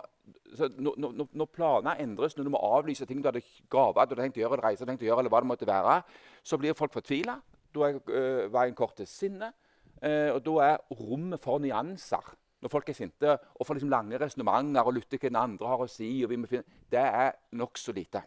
når, 0.77 0.97
når, 1.31 1.47
planer 1.53 2.01
endres, 2.03 2.35
når 2.37 2.47
du 2.47 2.51
må 2.53 2.61
avlyse 2.61 3.05
ting 3.07 3.21
du 3.23 3.29
hadde 3.29 3.41
gaver 3.71 4.05
du 4.05 4.13
hadde 4.13 4.25
tenkt 4.25 4.37
å 4.37 4.43
gjøre, 4.43 4.57
eller 4.57 4.67
reise, 4.67 4.87
tenkt 4.87 5.05
å 5.05 5.07
gjøre, 5.07 5.23
eller 5.23 5.33
hva 5.33 5.41
det 5.41 5.49
måtte 5.49 5.69
være, 5.69 5.95
så 6.43 6.59
blir 6.59 6.77
folk 6.77 6.93
fortvila. 6.93 7.39
Da 7.73 7.87
er 7.87 7.97
øh, 8.01 8.43
veien 8.53 8.75
kort 8.77 8.97
til 8.99 9.07
sinne. 9.09 9.51
Øh, 10.03 10.35
og 10.35 10.43
da 10.45 10.55
er 10.67 10.99
rommet 10.99 11.41
for 11.43 11.61
nyanser 11.61 12.35
når 12.59 12.71
folk 12.71 12.89
er 12.91 12.97
sinte 12.97 13.35
og 13.55 13.67
får 13.67 13.77
liksom 13.77 13.91
lange 13.91 14.19
resonnementer 14.19 14.87
og 14.87 14.95
lytter 14.97 15.19
hva 15.21 15.31
den 15.31 15.39
andre 15.39 15.71
har 15.71 15.83
å 15.83 15.89
si, 15.91 16.09
finne, 16.27 16.63
det 16.91 17.03
er 17.03 17.37
nokså 17.55 17.95
lite. 17.95 18.23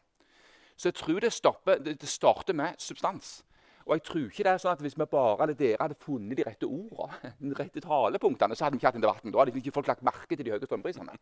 Så 0.76 0.88
jeg 0.88 0.96
tror 0.98 1.20
det, 1.20 1.32
stopper, 1.32 1.82
det 1.84 2.08
starter 2.08 2.56
med 2.56 2.80
substans. 2.80 3.42
Og 3.86 3.94
jeg 3.96 4.02
tror 4.06 4.24
ikke 4.24 4.46
det 4.46 4.52
er 4.52 4.62
sånn 4.62 4.72
at 4.76 4.82
hvis 4.84 4.96
vi 4.98 5.06
bare 5.10 5.46
eller 5.46 5.58
dere 5.58 5.80
hadde 5.80 5.98
funnet 6.00 6.38
de 6.38 6.46
rette 6.46 6.68
ordene, 6.68 7.32
de 7.50 7.54
rette 7.58 7.84
talepunktene, 7.84 8.56
så 8.56 8.66
hadde 8.66 8.76
vi 8.76 8.82
ikke 8.82 8.90
hatt 8.90 8.98
den 8.98 9.06
debatten. 9.06 9.34
Da 9.34 9.42
hadde 9.42 9.54
ikke 9.58 9.76
folk 9.78 9.90
lagt 9.90 10.04
merke 10.06 10.36
til 10.36 10.46
de 10.46 10.54
høye 10.54 10.66
strømprisene. 10.66 11.16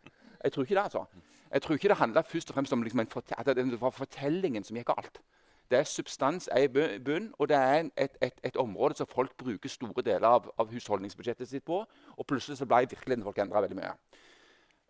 Jeg 0.45 0.53
tror 0.53 0.69
ikke 0.69 0.79
det, 0.79 0.87
altså. 0.89 1.05
Jeg 1.53 1.63
tror 1.63 1.75
ikke 1.75 1.93
det 1.93 2.01
handla 2.01 2.21
først 2.27 2.51
og 2.51 2.59
fremst 2.59 2.73
om 2.73 2.83
liksom 2.83 3.01
at 3.07 3.47
det 3.57 3.81
var 3.81 3.91
fortellingen 3.91 4.65
som 4.65 4.77
gikk 4.77 4.93
galt. 4.93 5.23
Det 5.71 5.79
er 5.79 5.85
substans 5.87 6.49
i 6.59 6.67
bunn, 7.05 7.31
og 7.39 7.49
det 7.49 7.57
er 7.57 7.91
et, 7.97 8.17
et, 8.23 8.41
et, 8.45 8.57
område 8.57 8.97
som 8.97 9.07
folk 9.07 9.37
bruker 9.39 9.69
store 9.69 10.03
deler 10.03 10.27
av, 10.27 10.49
av, 10.59 10.67
husholdningsbudsjettet 10.67 11.49
sitt 11.49 11.65
på. 11.65 11.85
Og 12.17 12.27
plutselig 12.27 12.59
så 12.59 12.67
ble 12.67 12.89
virkeligheten 12.91 13.23
folk 13.25 13.39
endra 13.39 13.63
veldig 13.63 13.79
mye. 13.79 13.93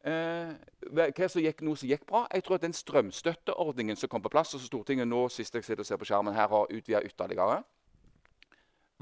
Eh, 0.00 0.52
hva 0.96 1.28
som 1.28 1.42
gikk, 1.44 1.60
noe 1.66 1.76
som 1.76 1.90
gikk 1.90 2.06
bra? 2.08 2.22
Jeg 2.32 2.46
tror 2.46 2.56
at 2.56 2.64
den 2.64 2.76
strømstøtteordningen 2.76 3.98
som 4.00 4.08
kom 4.08 4.22
på 4.24 4.32
plass, 4.32 4.54
og 4.54 4.62
som 4.62 4.70
Stortinget 4.70 5.08
nå 5.08 5.26
sist 5.28 5.54
jeg 5.54 5.66
sitter 5.66 5.84
og 5.84 5.88
ser 5.90 6.00
på 6.00 6.08
skjermen 6.08 6.36
her, 6.36 6.48
har 6.48 6.72
utvida 6.72 7.02
ytterligere, 7.04 7.60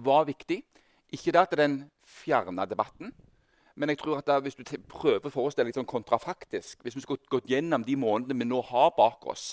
var 0.03 0.27
viktig. 0.27 0.59
Ikke 1.15 1.33
det 1.33 1.45
at 1.45 1.57
den 1.61 1.79
fjerna 2.07 2.67
debatten, 2.67 3.15
men 3.79 3.93
jeg 3.93 4.01
tror 4.03 4.19
at 4.19 4.27
da, 4.27 4.41
hvis 4.43 4.59
du 4.59 4.65
prøver 4.91 5.31
å 5.31 5.33
forestille 5.33 5.69
deg 5.69 5.77
sånn 5.77 5.87
kontrafaktisk 5.87 6.81
Hvis 6.83 6.97
vi 6.97 7.03
skulle 7.05 7.31
gått 7.31 7.47
gjennom 7.47 7.85
de 7.87 7.95
månedene 7.95 8.43
vi 8.43 8.49
nå 8.49 8.59
har 8.67 8.91
bak 8.97 9.23
oss 9.31 9.53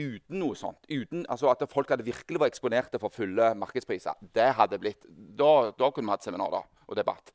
uten 0.00 0.38
noe 0.40 0.56
sånt, 0.56 0.86
uten, 0.88 1.26
altså 1.28 1.50
at 1.52 1.60
folk 1.68 1.90
hadde 1.92 2.06
virkelig 2.06 2.40
vært 2.40 2.54
eksponerte 2.54 2.98
for 3.02 3.12
fulle 3.12 3.50
markedspriser, 3.58 4.16
det 4.32 4.46
hadde 4.56 4.78
blitt, 4.80 5.04
da, 5.06 5.74
da 5.76 5.90
kunne 5.92 6.08
vi 6.08 6.14
hatt 6.14 6.24
seminar 6.24 6.54
da, 6.54 6.60
og 6.86 6.96
debatt, 6.96 7.34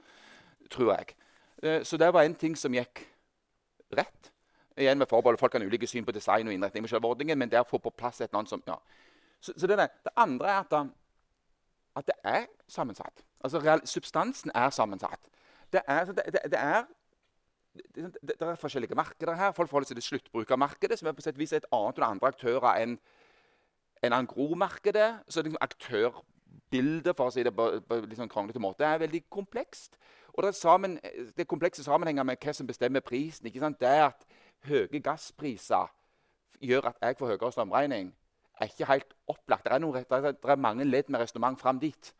tror 0.74 0.96
jeg. 0.96 1.13
Eh, 1.64 1.84
så 1.84 1.98
det 1.98 2.14
var 2.14 2.24
en 2.24 2.36
ting 2.36 2.56
som 2.58 2.74
gikk 2.74 3.06
rett. 3.98 4.32
Igjen 4.78 5.00
med 5.00 5.08
forbehold, 5.08 5.40
Folk 5.40 5.54
har 5.54 5.64
ulike 5.64 5.88
syn 5.88 6.06
på 6.06 6.12
design 6.12 6.48
og 6.48 6.54
innretning, 6.54 6.84
med 6.84 6.90
selve 6.90 7.08
ordningen, 7.08 7.38
men 7.40 7.50
det 7.50 7.62
å 7.62 7.68
få 7.68 7.80
på 7.80 7.94
plass 7.96 8.22
et 8.22 8.30
eller 8.30 8.40
annet 8.40 8.52
som, 8.52 8.64
ja. 8.68 8.76
Så, 9.40 9.54
så 9.58 9.68
det, 9.68 9.78
det, 9.78 10.12
andre 10.16 10.50
er 10.52 10.60
at, 10.60 10.74
at, 11.96 12.08
det 12.08 12.16
er 12.24 12.46
sammensatt. 12.68 13.24
Altså 13.44 13.60
real, 13.60 13.86
Substansen 13.88 14.52
er 14.56 14.70
sammensatt. 14.70 15.30
Det 15.72 15.82
er, 15.88 16.06
det, 16.06 16.26
det 16.52 16.60
er 16.60 16.84
det, 17.96 18.42
er 18.42 18.56
forskjellige 18.56 18.96
markeder 18.96 19.36
her. 19.36 19.52
Folk 19.52 19.70
forholder 19.70 19.88
seg 19.88 20.00
til 20.00 20.08
sluttbrukermarkedet, 20.10 21.00
som 21.00 21.08
er 21.08 21.16
på 21.16 21.24
sett 21.24 21.40
vis 21.40 21.54
et 21.54 21.68
annet 21.72 22.00
og 22.00 22.08
andre 22.08 22.32
aktører 22.32 22.82
enn 22.84 22.98
en 24.04 24.16
agromarkedet. 24.16 25.10
Så 25.28 25.44
liksom 25.44 25.62
aktørbildet 25.62 27.16
for 27.16 27.30
å 27.30 27.36
si 27.36 27.44
det 27.46 27.56
på, 27.56 27.68
på 27.88 28.00
litt 28.06 28.20
sånn 28.20 28.32
kronglete 28.32 28.64
måte, 28.64 28.88
er 28.88 29.04
veldig 29.04 29.26
komplekst. 29.34 30.00
Og 30.36 30.44
det 30.44 30.50
er, 30.51 30.58
sammen, 30.58 30.98
det 31.38 31.46
er 31.46 31.48
komplekse 31.48 31.84
sammenhenger 31.84 32.24
med 32.27 32.42
hva 32.44 32.54
som 32.54 32.68
bestemmer 32.68 33.00
prisen. 33.00 33.48
Det 33.48 33.88
at 33.88 34.25
høye 34.68 35.00
gasspriser 35.00 35.88
gjør 36.60 36.89
at 36.92 37.01
jeg 37.01 37.18
får 37.20 37.32
høyere 37.32 37.51
strømregning, 37.51 38.12
er 38.60 38.72
ikke 38.72 38.88
helt 38.89 39.15
opplagt. 39.27 39.63
Det 39.63 39.74
er, 39.74 39.80
noe, 39.84 40.04
det 40.04 40.51
er, 40.51 40.56
mange 40.60 40.84
ledd 40.84 41.10
med 41.10 41.24
resonnement 41.24 41.60
fram 41.60 41.80
dit. 41.80 42.12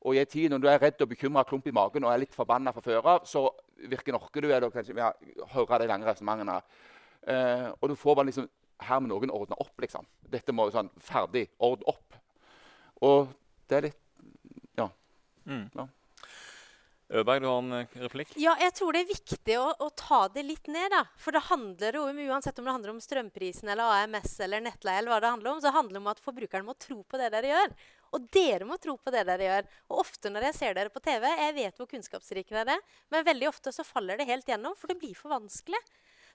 Og 0.00 0.14
i 0.14 0.20
en 0.22 0.26
tid 0.26 0.50
når 0.50 0.62
du 0.62 0.68
er 0.70 0.82
redd 0.82 1.02
og 1.02 1.10
bekymra, 1.10 1.44
klump 1.46 1.66
i 1.66 1.74
magen 1.74 2.06
og 2.06 2.12
er 2.12 2.22
litt 2.22 2.34
forbanna 2.34 2.72
fra 2.74 2.82
før 2.84 3.08
av, 3.14 3.26
så 3.28 3.44
virker 3.90 4.16
orker 4.16 4.42
du 4.42 4.50
er 4.50 4.66
kanskje 4.70 4.96
ja, 4.96 5.10
høre 5.54 5.82
de 5.82 5.90
lange 5.90 6.08
resonnementene. 6.08 6.60
Eh, 7.28 7.68
og 7.80 7.88
du 7.90 7.94
får 7.94 8.16
bare 8.16 8.30
liksom 8.32 8.48
Her 8.80 9.00
må 9.00 9.10
noen 9.10 9.28
ordne 9.28 9.58
opp, 9.60 9.74
liksom. 9.76 10.06
Dette 10.32 10.54
må 10.56 10.70
sånn 10.72 10.88
Ferdig. 11.04 11.50
Ordne 11.60 11.84
opp. 11.92 12.14
Og 13.04 13.28
det 13.68 13.76
er 13.76 13.88
litt 13.90 13.98
Ja. 14.78 14.86
Mm. 15.44 15.66
ja. 15.74 15.84
Øberg, 17.10 17.42
du 17.42 17.48
har 17.50 17.58
en 17.58 17.72
eh, 17.74 17.94
replikk? 18.04 18.34
Ja, 18.38 18.52
jeg 18.62 18.70
tror 18.78 18.94
det 18.94 19.00
er 19.02 19.08
viktig 19.08 19.54
å, 19.58 19.66
å, 19.82 19.88
ta 19.98 20.20
det 20.30 20.44
litt 20.46 20.68
ned. 20.70 20.92
da. 20.94 21.02
For 21.18 21.34
det 21.34 21.42
handler 21.48 21.98
jo 21.98 22.04
om, 22.06 22.20
uansett 22.30 22.60
om 22.62 22.68
det 22.68 22.74
handler 22.76 22.92
om 22.92 23.00
strømprisen 23.02 23.72
eller 23.72 23.96
AMS 24.04 24.36
eller 24.46 24.62
nettleie, 24.62 25.00
eller 25.00 25.14
hva 25.14 25.18
det 25.24 25.32
handler 25.34 25.52
om, 25.56 25.62
så 25.64 25.72
handler 25.74 25.98
det 25.98 26.02
om 26.04 26.12
at 26.12 26.22
forbrukerne 26.22 26.68
må 26.68 26.76
tro 26.78 27.00
på 27.02 27.18
det 27.18 27.32
dere 27.34 27.50
gjør. 27.50 27.74
Og 28.14 28.30
dere 28.34 28.66
må 28.66 28.78
tro 28.82 28.94
på 28.98 29.14
det 29.14 29.24
dere 29.26 29.48
gjør. 29.48 29.72
Og 29.90 30.04
ofte 30.04 30.30
når 30.30 30.50
jeg 30.50 30.58
ser 30.60 30.78
dere 30.78 30.94
på 30.94 31.02
TV, 31.02 31.26
jeg 31.42 31.56
vet 31.58 31.82
hvor 31.82 31.90
kunnskapsrike 31.90 32.54
dere 32.54 32.78
er, 32.78 32.86
men 33.10 33.26
veldig 33.26 33.50
ofte 33.50 33.74
så 33.74 33.86
faller 33.86 34.20
det 34.20 34.30
helt 34.30 34.46
gjennom, 34.50 34.78
for 34.78 34.90
det 34.90 34.98
blir 35.02 35.18
for 35.18 35.34
vanskelig. 35.34 35.82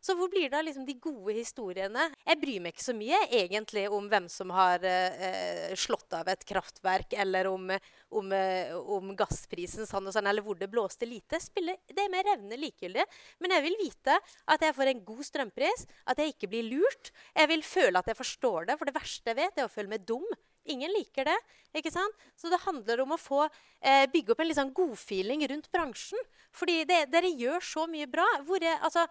Så 0.05 0.13
hvor 0.13 0.29
blir 0.29 0.51
det 0.51 0.57
av 0.59 0.65
liksom 0.67 0.85
de 0.85 0.93
gode 1.01 1.33
historiene? 1.33 2.03
Jeg 2.27 2.37
bryr 2.37 2.61
meg 2.61 2.75
ikke 2.75 2.85
så 2.85 2.93
mye 2.93 3.23
egentlig 3.25 3.87
om 3.89 4.05
hvem 4.11 4.27
som 4.29 4.51
har 4.53 4.83
eh, 4.85 5.71
slått 5.81 6.13
av 6.13 6.29
et 6.29 6.43
kraftverk, 6.45 7.15
eller 7.23 7.49
om, 7.49 7.71
om, 8.19 8.33
eh, 8.37 8.75
om, 8.77 9.15
gassprisen 9.17 9.87
sånn 9.89 10.05
og 10.05 10.13
sånn, 10.13 10.29
eller 10.29 10.45
hvor 10.45 10.59
det 10.59 10.69
blåste 10.69 11.09
lite. 11.09 11.39
Spiller, 11.41 11.79
det 11.89 12.03
er 12.03 12.11
med 12.13 12.27
revne 12.27 12.59
likegyldig. 12.61 13.05
Men 13.41 13.55
jeg 13.55 13.65
vil 13.65 13.79
vite 13.81 14.19
at 14.53 14.67
jeg 14.67 14.75
får 14.77 14.91
en 14.91 15.01
god 15.07 15.23
strømpris, 15.25 15.87
at 16.13 16.21
jeg 16.21 16.35
ikke 16.35 16.51
blir 16.53 16.67
lurt. 16.69 17.09
Jeg 17.33 17.49
vil 17.49 17.65
føle 17.65 18.01
at 18.03 18.11
jeg 18.11 18.19
forstår 18.19 18.69
det, 18.69 18.75
for 18.77 18.89
det 18.91 18.99
verste 18.99 19.33
jeg 19.33 19.39
vet, 19.39 19.57
er 19.57 19.65
å 19.65 19.73
føle 19.73 19.89
meg 19.95 20.05
dum. 20.05 20.27
Ingen 20.69 20.93
liker 20.93 21.25
det. 21.25 21.37
ikke 21.77 21.93
sant? 21.93 22.13
Så 22.37 22.49
det 22.49 22.61
handler 22.63 23.01
om 23.03 23.13
å 23.13 23.21
få 23.21 23.41
eh, 23.45 24.05
bygge 24.13 24.33
opp 24.33 24.41
en 24.41 24.49
litt 24.49 24.57
sånn 24.57 24.73
godfeeling 24.73 25.45
rundt 25.49 25.69
bransjen. 25.73 26.21
Fordi 26.55 26.83
det, 26.89 27.07
dere 27.13 27.29
gjør 27.29 27.65
så 27.73 27.85
mye 27.89 28.07
bra. 28.09 28.25
Hvor 28.47 28.61
jeg, 28.63 28.77
altså, 28.85 29.05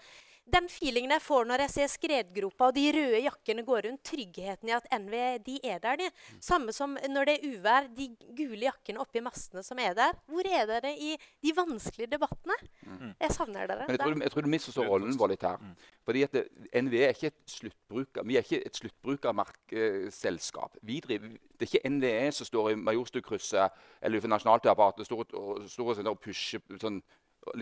den 0.52 0.68
feelingen 0.68 1.14
jeg 1.14 1.22
får 1.24 1.46
når 1.48 1.64
jeg 1.64 1.72
ser 1.72 1.88
skredgropa 1.92 2.68
og 2.68 2.74
de 2.76 2.84
røde 2.94 3.20
jakkene 3.24 3.62
går 3.66 3.80
rundt, 3.88 4.02
tryggheten 4.04 4.68
i 4.68 4.74
at 4.76 4.86
NV 4.92 5.14
de 5.46 5.54
er 5.64 5.78
der, 5.82 5.96
de. 6.00 6.08
Samme 6.42 6.72
som 6.76 6.98
når 7.10 7.24
det 7.30 7.34
er 7.38 7.46
uvær, 7.50 7.82
de 7.96 8.04
gule 8.36 8.64
jakkene 8.66 9.00
oppi 9.02 9.20
mastene 9.24 9.62
som 9.66 9.78
er 9.82 9.92
der. 9.96 10.12
Hvor 10.30 10.44
er 10.44 10.66
dere 10.68 10.92
i 10.94 11.14
de 11.16 11.50
vanskelige 11.56 12.12
debattene? 12.12 12.56
Mm. 12.84 13.14
Jeg 13.20 13.30
savner 13.36 13.66
dere. 13.70 13.84
Men 13.88 13.96
jeg 13.96 14.02
tror, 14.04 14.22
jeg 14.22 14.32
tror 14.34 14.42
du 14.44 14.52
misforstår 14.54 14.90
rollen 14.90 15.18
vår 15.18 15.28
litt 15.34 15.46
her. 15.48 15.58
Mm. 15.60 15.74
Fordi 16.04 16.20
at 16.26 16.32
NVE 16.36 16.84
NV 16.84 16.94
er 17.00 17.08
ikke 17.14 17.32
et 17.32 17.40
sluttbruker, 17.50 18.22
vi 18.28 18.36
er 18.36 18.42
ikke 18.44 18.66
et 18.66 18.76
sluttbrukerselskap. 18.76 20.72
Vi 20.82 21.00
driver, 21.00 21.28
det 21.28 21.62
er 21.64 21.70
ikke 21.72 21.90
NVE 21.90 22.32
som 22.36 22.46
står 22.46 22.70
i 22.70 22.74
Majorstukrysset 22.78 23.68
eller 24.02 24.20
for 24.20 24.28
Nationaltheatret 24.28 25.06
står, 25.06 25.24
og, 25.34 25.62
står 25.68 25.86
og 26.04 26.20
pusher 26.20 26.60
sånn 26.80 27.02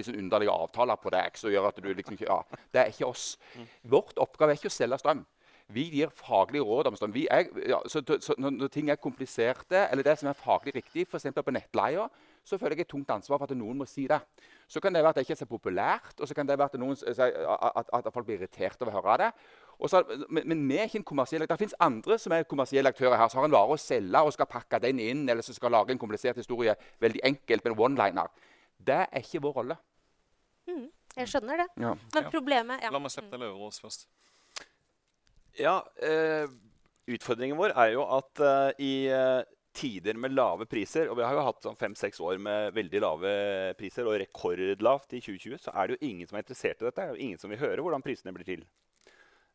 sånn 0.07 0.19
underlige 0.23 0.55
avtaler 0.55 0.99
på 1.03 1.12
deg 1.15 1.39
som 1.39 1.53
gjør 1.53 1.71
at 1.71 1.79
du 1.83 1.93
liksom 1.93 2.19
ikke 2.19 2.29
ja, 2.29 2.41
Det 2.73 2.83
er 2.83 2.91
ikke 2.93 3.09
oss. 3.09 3.37
Vårt 3.83 4.19
oppgave 4.23 4.55
er 4.55 4.61
ikke 4.61 4.73
å 4.73 4.81
selge 4.81 5.01
strøm. 5.03 5.25
Vi 5.73 5.87
gir 5.95 6.11
faglige 6.12 6.67
råd 6.67 6.91
om 6.91 6.97
strøm. 6.99 7.15
Er, 7.31 7.49
ja, 7.69 7.79
så, 7.89 8.03
så, 8.21 8.35
når, 8.39 8.69
ting 8.73 8.91
er 8.91 9.01
kompliserte, 9.01 9.87
eller 9.89 10.05
det 10.05 10.19
som 10.21 10.29
er 10.29 10.37
faglig 10.37 10.75
riktig, 10.77 11.07
f.eks. 11.07 11.31
på 11.39 11.55
nettleia, 11.55 12.09
så 12.45 12.59
føler 12.59 12.77
jeg 12.77 12.89
et 12.89 12.91
tungt 12.91 13.11
ansvar 13.15 13.39
for 13.39 13.47
at 13.47 13.57
noen 13.57 13.79
må 13.79 13.87
si 13.87 14.09
det. 14.11 14.19
Så 14.69 14.83
kan 14.83 14.95
det 14.95 15.03
være 15.03 15.15
at 15.15 15.21
det 15.21 15.27
ikke 15.27 15.37
er 15.37 15.43
så 15.45 15.49
populært, 15.49 16.17
og 16.19 16.29
så 16.29 16.35
kan 16.35 16.49
det 16.49 16.59
være 16.59 16.73
at, 16.75 16.81
noen, 16.83 16.97
at, 16.99 17.93
at 17.95 18.11
folk 18.12 18.27
blir 18.27 18.41
irritert 18.41 18.83
over 18.83 18.93
å 18.93 18.99
høre 18.99 19.19
det. 19.23 19.31
Så, 19.89 20.03
men, 20.29 20.47
men, 20.47 20.65
vi 20.69 20.79
er 20.79 20.91
ikke 20.91 21.01
en 21.01 21.07
kommersiell 21.07 21.45
aktør. 21.45 21.57
Det 21.57 21.65
fins 21.65 21.79
andre 21.83 22.19
som 22.21 22.35
er 22.35 22.47
kommersielle 22.51 22.91
aktører 22.93 23.17
her, 23.19 23.31
som 23.31 23.41
har 23.41 23.49
en 23.49 23.55
vare 23.55 23.77
å 23.77 23.81
selge 23.81 24.23
og 24.23 24.35
skal 24.35 24.51
pakke 24.51 24.83
den 24.83 25.01
inn, 25.03 25.25
eller 25.29 25.47
som 25.47 25.57
skal 25.57 25.75
lage 25.75 25.95
en 25.95 26.03
komplisert 26.03 26.39
historie 26.39 26.75
veldig 27.03 27.23
enkelt 27.33 27.65
med 27.65 27.73
en 27.73 27.85
one-liner. 27.87 28.51
Det 28.83 28.99
er 29.05 29.23
ikke 29.23 29.43
vår 29.45 29.57
rolle. 29.61 29.79
Mm, 30.71 30.89
jeg 31.19 31.31
skjønner 31.31 31.62
det. 31.65 31.69
Ja. 31.83 31.95
Men 32.15 32.29
problemet 32.33 32.85
ja. 32.85 32.91
La 32.95 33.01
meg 33.03 33.15
slippe 33.15 33.41
deg 33.41 33.65
oss 33.69 33.81
først. 33.83 34.07
Ja, 35.59 35.81
eh, 36.01 36.47
Utfordringen 37.12 37.59
vår 37.59 37.75
er 37.75 37.97
jo 37.97 38.05
at 38.15 38.41
eh, 38.47 38.85
i 38.85 38.93
eh, 39.11 39.43
tider 39.75 40.19
med 40.21 40.35
lave 40.37 40.69
priser, 40.71 41.09
og 41.11 41.19
vi 41.19 41.25
har 41.27 41.35
jo 41.35 41.45
hatt 41.49 41.65
sånn 41.65 41.79
fem-seks 41.79 42.21
år 42.23 42.39
med 42.43 42.77
veldig 42.77 43.01
lave 43.03 43.33
priser, 43.79 44.07
og 44.07 44.21
rekordlavt 44.23 45.17
i 45.17 45.23
2020, 45.25 45.59
så 45.65 45.75
er 45.75 45.89
det 45.89 45.97
jo 45.97 46.11
ingen 46.12 46.29
som 46.29 46.39
er 46.39 46.45
interessert 46.45 46.79
i 46.79 46.87
dette. 46.87 47.01
Det 47.01 47.05
er 47.09 47.17
jo 47.17 47.27
ingen 47.27 47.43
som 47.43 47.53
vil 47.53 47.62
høre 47.62 47.85
hvordan 47.85 48.05
prisene 48.05 48.35
blir 48.37 48.49
til. 48.49 48.65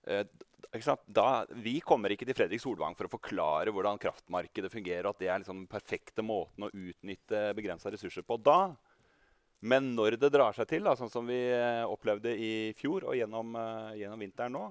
Eh, 0.08 0.26
da, 1.08 1.30
vi 1.64 1.78
kommer 1.86 2.12
ikke 2.12 2.28
til 2.28 2.36
Fredrik 2.36 2.62
Solvang 2.62 2.98
for 2.98 3.08
å 3.08 3.14
forklare 3.14 3.72
hvordan 3.74 4.02
kraftmarkedet 4.02 4.72
fungerer, 4.74 5.08
og 5.08 5.16
at 5.16 5.24
det 5.24 5.32
er 5.32 5.42
liksom 5.42 5.62
den 5.64 5.72
perfekte 5.72 6.26
måten 6.26 6.68
å 6.68 6.72
utnytte 6.74 7.52
begrensa 7.58 7.94
ressurser 7.94 8.26
på 8.28 8.40
da. 8.44 8.76
Men 9.66 9.94
når 9.98 10.20
det 10.22 10.30
drar 10.34 10.54
seg 10.54 10.68
til, 10.70 10.84
da, 10.86 10.94
sånn 10.98 11.10
som 11.10 11.26
vi 11.26 11.40
eh, 11.50 11.84
opplevde 11.90 12.34
i 12.38 12.52
fjor 12.78 13.08
og 13.10 13.18
gjennom, 13.18 13.56
uh, 13.58 13.96
gjennom 13.98 14.22
vinteren 14.22 14.54
nå, 14.54 14.68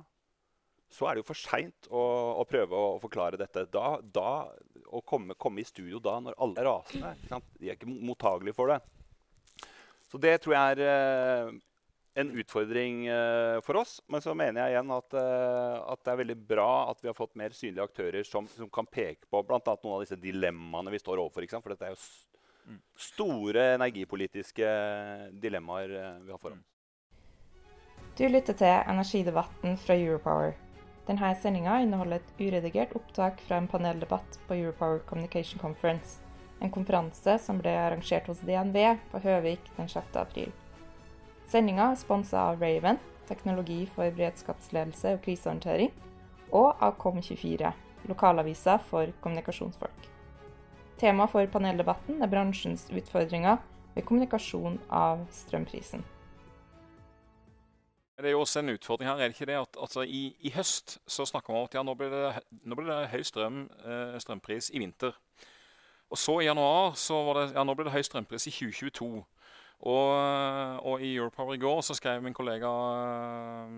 så 0.93 1.09
er 1.09 1.17
det 1.17 1.25
jo 1.25 1.31
for 1.33 1.39
seint 1.39 1.89
å, 1.91 2.03
å, 2.39 2.45
prøve 2.49 2.79
å 2.79 2.99
forklare 3.03 3.39
dette. 3.41 3.67
Da, 3.73 3.97
da, 4.01 4.47
å 4.87 5.03
komme, 5.03 5.35
komme, 5.35 5.63
i 5.63 5.67
studio 5.67 5.99
da 6.03 6.19
når 6.23 6.37
alle 6.39 6.63
er 6.63 6.69
rasende 6.71 7.41
De 7.59 7.71
er 7.71 7.79
ikke 7.79 7.91
mottagelige 7.91 8.57
for 8.57 8.71
det. 8.71 8.79
Så 10.07 10.21
det 10.23 10.37
tror 10.43 10.55
jeg 10.55 10.77
er 10.77 10.83
eh, 10.87 11.57
en 12.23 12.31
utfordring 12.39 13.03
eh, 13.11 13.59
for 13.67 13.81
oss. 13.83 13.99
Men 14.13 14.23
så 14.25 14.37
mener 14.39 14.63
jeg 14.63 14.77
igjen 14.77 14.95
at, 14.95 15.19
eh, 15.19 15.75
at, 15.83 16.05
det 16.07 16.13
er 16.13 16.23
veldig 16.23 16.39
bra 16.49 16.71
at 16.93 17.03
vi 17.03 17.11
har 17.11 17.19
fått 17.19 17.35
mer 17.39 17.57
synlige 17.57 17.89
aktører 17.91 18.29
som, 18.29 18.47
som 18.55 18.71
kan 18.73 18.87
peke 18.87 19.27
på 19.29 19.43
bl.a. 19.43 19.61
noen 19.67 19.99
av 19.99 20.07
disse 20.07 20.21
dilemmaene 20.21 20.95
vi 20.95 21.03
står 21.03 21.25
overfor. 21.25 21.49
For 21.59 21.75
dette 21.75 21.91
er 21.91 21.97
jo. 21.97 22.01
Store 22.99 23.75
energipolitiske 23.75 24.69
dilemmaer 25.43 25.93
eh, 25.97 26.21
vi 26.25 26.33
har 26.33 26.39
foran 26.39 26.59
oss. 26.59 26.73
Du 28.17 28.25
lytter 28.29 28.57
til 28.57 28.89
energidebatten 28.89 29.77
fra 29.77 29.95
Europower. 29.95 30.55
Denne 31.07 31.35
sendinga 31.39 31.77
inneholder 31.85 32.23
et 32.23 32.41
uredigert 32.41 32.95
opptak 32.97 33.43
fra 33.47 33.61
en 33.61 33.69
paneldebatt 33.69 34.39
på 34.49 34.57
Europower 34.57 35.03
Communication 35.07 35.61
Conference, 35.61 36.23
en 36.61 36.73
konferanse 36.73 37.37
som 37.45 37.61
ble 37.61 37.77
arrangert 37.77 38.27
hos 38.31 38.41
DNV 38.41 38.97
på 39.13 39.21
Høvik 39.23 39.71
den 39.77 39.93
6. 39.93 40.17
april. 40.17 40.51
Sendinga 41.47 41.93
er 41.93 42.01
sponsa 42.01 42.49
av 42.49 42.65
Raven, 42.65 42.99
teknologi 43.29 43.85
for 43.93 44.11
beredskapsledelse 44.17 45.15
og 45.15 45.23
krisehåndtering, 45.29 45.93
og 46.51 46.73
av 46.83 46.97
Kom24, 46.99 47.71
lokalavisa 48.09 48.81
for 48.89 49.13
kommunikasjonsfolk. 49.21 50.16
Tema 50.97 51.27
for 51.29 51.45
paneldebatten 51.53 52.23
er 52.25 52.31
bransjens 52.33 52.87
utfordringer 52.89 53.59
ved 53.93 54.05
kommunikasjon 54.09 54.79
av 54.89 55.27
strømprisen. 55.33 56.05
Det 58.17 58.31
er 58.31 58.33
jo 58.33 58.41
også 58.41 58.63
en 58.63 58.73
utfordring 58.73 59.11
her. 59.11 59.19
er 59.19 59.29
det 59.29 59.37
ikke 59.37 59.51
det 59.51 59.59
at 59.61 59.77
altså, 59.81 60.01
i, 60.01 60.37
i, 60.41 60.51
høst 60.57 60.99
så 61.07 61.27
snakker 61.29 61.53
man 61.53 61.61
om 61.61 61.69
at 61.69 61.75
ja, 61.77 61.83
nå 61.85 61.95
blir 61.95 62.09
det, 62.09 62.33
det 62.65 63.09
høy 63.13 63.23
strøm, 63.23 63.67
eh, 63.85 64.17
strømpris 64.25 64.71
i 64.73 64.81
vinter. 64.81 65.13
Og 66.09 66.19
så 66.19 66.41
i 66.41 66.47
januar 66.47 66.95
så 66.97 67.21
var 67.29 67.43
det, 67.43 67.47
ja, 67.59 67.65
nå 67.65 67.75
blir 67.75 67.91
det 67.91 67.93
høy 67.93 68.03
strømpris 68.03 68.49
i 68.49 68.57
2022. 68.57 69.25
Og, 69.77 70.13
og 70.81 71.03
i 71.05 71.13
Europower 71.19 71.55
i 71.55 71.61
går 71.61 71.83
så 71.85 71.95
skrev 71.95 72.23
min 72.25 72.33
kollega 72.33 72.71
eh, 72.73 73.75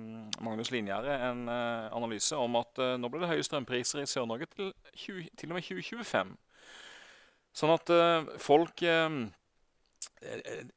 Magnus 0.47 0.71
Linjære 0.71 1.19
en 1.33 1.49
eh, 1.51 1.91
analyse 1.91 2.37
om 2.39 2.61
at 2.63 2.79
nå 2.79 3.11
blir 3.11 3.27
det 3.27 3.35
høye 3.35 3.43
strømpriser 3.43 4.05
i 4.05 4.07
Sør-Norge 4.07 4.47
til, 4.55 4.71
til, 4.95 5.51
og 5.51 5.59
med 5.59 5.67
2025. 5.67 6.37
Sånn 7.57 7.73
at 7.75 7.91
eh, 7.91 8.29
folk 8.43 8.83
eh, 8.87 9.19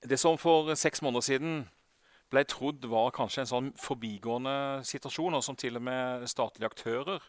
Det 0.06 0.20
som 0.20 0.38
for 0.42 0.74
seks 0.78 1.02
måneder 1.02 1.26
siden 1.26 1.62
ble 2.32 2.44
trodd 2.48 2.86
var 2.88 3.12
kanskje 3.12 3.44
en 3.44 3.50
sånn 3.50 3.70
forbigående 3.80 4.84
situasjon, 4.88 5.36
og 5.36 5.44
som 5.44 5.58
til 5.60 5.76
og 5.80 5.84
med 5.84 6.28
statlige 6.32 6.70
aktører 6.70 7.24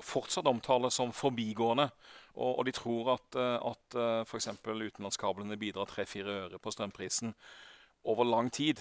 fortsatt 0.00 0.48
omtales 0.48 0.96
som 0.96 1.12
forbigående. 1.12 1.90
Og, 2.32 2.58
og 2.58 2.64
de 2.66 2.72
tror 2.74 3.12
at, 3.14 3.36
eh, 3.36 3.68
at 3.70 3.98
f.eks. 4.26 4.48
utenlandskablene 4.64 5.60
bidrar 5.60 5.90
3-4 5.90 6.38
øre 6.46 6.58
på 6.58 6.72
strømprisen 6.72 7.34
over 8.08 8.24
lang 8.24 8.48
tid. 8.52 8.80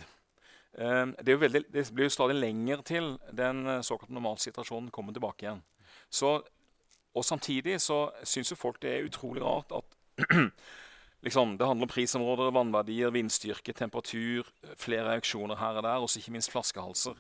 Det, 0.69 1.33
veldig, 1.41 1.63
det, 1.73 1.87
blir 1.97 2.05
jo 2.05 2.13
stadig 2.13 2.35
lenger 2.37 2.83
til 2.85 3.07
den 3.33 3.81
såkalte 3.83 4.13
normalsituasjonen 4.13 4.91
kommer 4.93 5.15
tilbake 5.15 5.47
igjen. 5.47 5.63
Så, 6.09 6.35
og 7.13 7.25
Samtidig 7.25 7.81
så 7.81 8.11
syns 8.23 8.51
jo 8.51 8.55
folk 8.55 8.77
det 8.81 8.91
er 8.93 9.07
utrolig 9.09 9.43
rart 9.43 9.73
at 9.75 9.88
liksom, 11.25 11.57
det 11.57 11.67
handler 11.67 11.88
om 11.88 11.93
prisområder, 11.93 12.51
vannverdier, 12.55 13.13
vindstyrke, 13.15 13.73
temperatur, 13.73 14.47
flere 14.79 15.17
auksjoner 15.17 15.59
her 15.59 15.79
og 15.79 15.88
der, 15.88 16.05
og 16.05 16.21
ikke 16.21 16.35
minst 16.35 16.53
flaskehalser. 16.53 17.17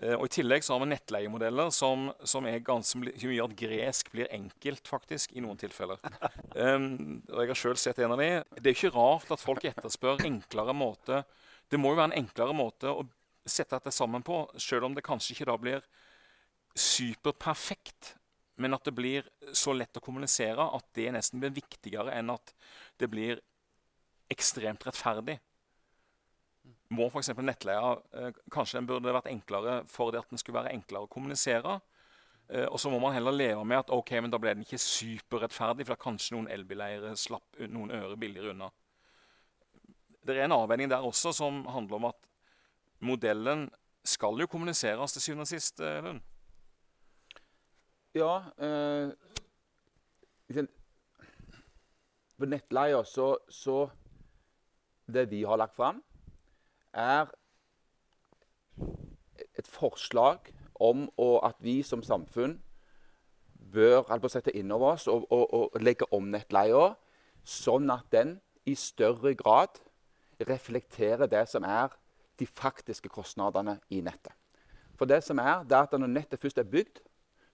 Eh, 0.00 0.14
og 0.16 0.26
I 0.26 0.32
tillegg 0.38 0.64
så 0.64 0.74
har 0.74 0.82
vi 0.84 0.90
nettleiemodeller 0.94 1.72
som, 1.74 2.08
som 2.24 2.48
er 2.48 2.62
ganske 2.64 2.96
som 3.20 3.32
gjør 3.34 3.50
at 3.50 3.56
gresk 3.58 4.10
blir 4.14 4.30
enkelt, 4.32 4.88
faktisk, 4.88 5.34
i 5.36 5.44
noen 5.44 5.60
tilfeller. 5.60 6.00
Um, 6.50 7.20
og 7.30 7.44
Jeg 7.44 7.48
har 7.48 7.58
sjøl 7.60 7.76
sett 7.78 8.00
en 8.02 8.12
av 8.16 8.18
de. 8.18 8.26
Det 8.58 8.72
er 8.72 8.74
ikke 8.74 8.90
rart 8.90 9.28
at 9.30 9.40
folk 9.40 9.62
etterspør 9.68 10.24
enklere 10.26 10.74
måte. 10.74 11.20
Det 11.70 11.78
må 11.78 11.92
jo 11.92 12.00
være 12.00 12.10
en 12.10 12.24
enklere 12.24 12.56
måte 12.58 12.90
å 12.90 13.04
sette 13.46 13.78
dette 13.78 13.92
sammen 13.94 14.24
på, 14.26 14.42
sjøl 14.58 14.88
om 14.88 14.96
det 14.96 15.04
kanskje 15.06 15.36
ikke 15.36 15.46
da 15.46 15.54
blir 15.62 15.84
superperfekt 16.74 18.16
men 18.60 18.76
at 18.76 18.84
det 18.84 18.92
blir 18.96 19.28
så 19.56 19.72
lett 19.72 19.96
å 19.96 20.02
kommunisere 20.04 20.66
at 20.76 20.86
det 20.96 21.08
nesten 21.14 21.40
blir 21.40 21.54
viktigere 21.56 22.12
enn 22.18 22.32
at 22.34 22.52
det 23.00 23.08
blir 23.10 23.40
ekstremt 24.30 24.84
rettferdig. 24.86 25.38
Må 26.94 27.06
f.eks. 27.08 27.32
nettleia 27.38 27.94
eh, 28.18 28.36
Kanskje 28.52 28.80
den 28.80 28.88
burde 28.90 29.14
vært 29.14 29.30
enklere 29.30 29.80
for 29.88 30.12
det 30.12 30.20
at 30.22 30.32
den 30.32 30.40
skulle 30.42 30.60
være 30.60 30.74
enklere 30.74 31.06
å 31.06 31.10
kommunisere. 31.10 31.78
Eh, 32.50 32.66
og 32.66 32.78
så 32.82 32.92
må 32.92 32.98
man 33.02 33.14
heller 33.14 33.34
leve 33.34 33.64
med 33.64 33.80
at 33.80 33.92
ok, 33.94 34.16
men 34.20 34.32
da 34.32 34.40
ble 34.42 34.54
den 34.56 34.66
ikke 34.66 34.80
superrettferdig, 34.82 35.86
for 35.86 35.94
da 35.94 36.04
kanskje 36.04 36.36
noen 36.36 36.50
elbileiere 36.52 37.14
slapp 37.18 37.60
noen 37.70 37.94
øre 37.96 38.18
billigere 38.20 38.54
unna. 38.54 38.70
Det 40.20 40.36
er 40.36 40.44
en 40.44 40.58
avveining 40.58 40.90
der 40.90 41.06
også 41.06 41.32
som 41.34 41.62
handler 41.70 42.00
om 42.00 42.10
at 42.10 42.26
modellen 43.00 43.68
skal 44.04 44.36
jo 44.40 44.48
kommuniseres 44.50 45.14
til 45.14 45.24
syvende 45.24 45.46
og 45.46 45.52
sist. 45.52 45.80
Eh, 45.80 46.02
Lund. 46.04 46.26
Ja 48.14 48.42
eh, 48.58 49.10
nettleia 52.40 53.04
så, 53.04 53.36
så 53.48 53.90
Det 55.06 55.30
vi 55.30 55.42
har 55.42 55.56
lagt 55.56 55.74
fram, 55.76 56.02
er 56.92 57.26
et 59.58 59.66
forslag 59.66 60.38
om 60.80 61.08
at 61.18 61.56
vi 61.58 61.82
som 61.82 62.02
samfunn 62.02 62.60
bør 63.72 64.06
altså, 64.06 64.28
sette 64.28 64.54
inn 64.54 64.70
over 64.70 64.92
oss 64.92 65.08
og, 65.08 65.26
og, 65.32 65.54
og, 65.54 65.82
legge 65.82 66.06
om 66.14 66.30
nettleia, 66.30 66.94
sånn 67.44 67.90
at 67.90 68.06
den 68.14 68.36
i 68.64 68.76
større 68.78 69.34
grad 69.34 69.82
reflekterer 70.46 71.26
det 71.26 71.42
som 71.50 71.66
er 71.66 71.90
de 72.38 72.46
faktiske 72.46 73.10
kostnadene 73.10 73.80
i 73.90 74.00
nettet. 74.00 74.32
For 74.94 75.10
det 75.10 75.24
som 75.26 75.42
er, 75.42 75.64
det 75.66 75.76
er 75.76 75.90
at 75.90 75.98
når 75.98 76.14
nettet 76.14 76.40
først 76.40 76.62
er 76.62 76.70
bygd, 76.70 77.02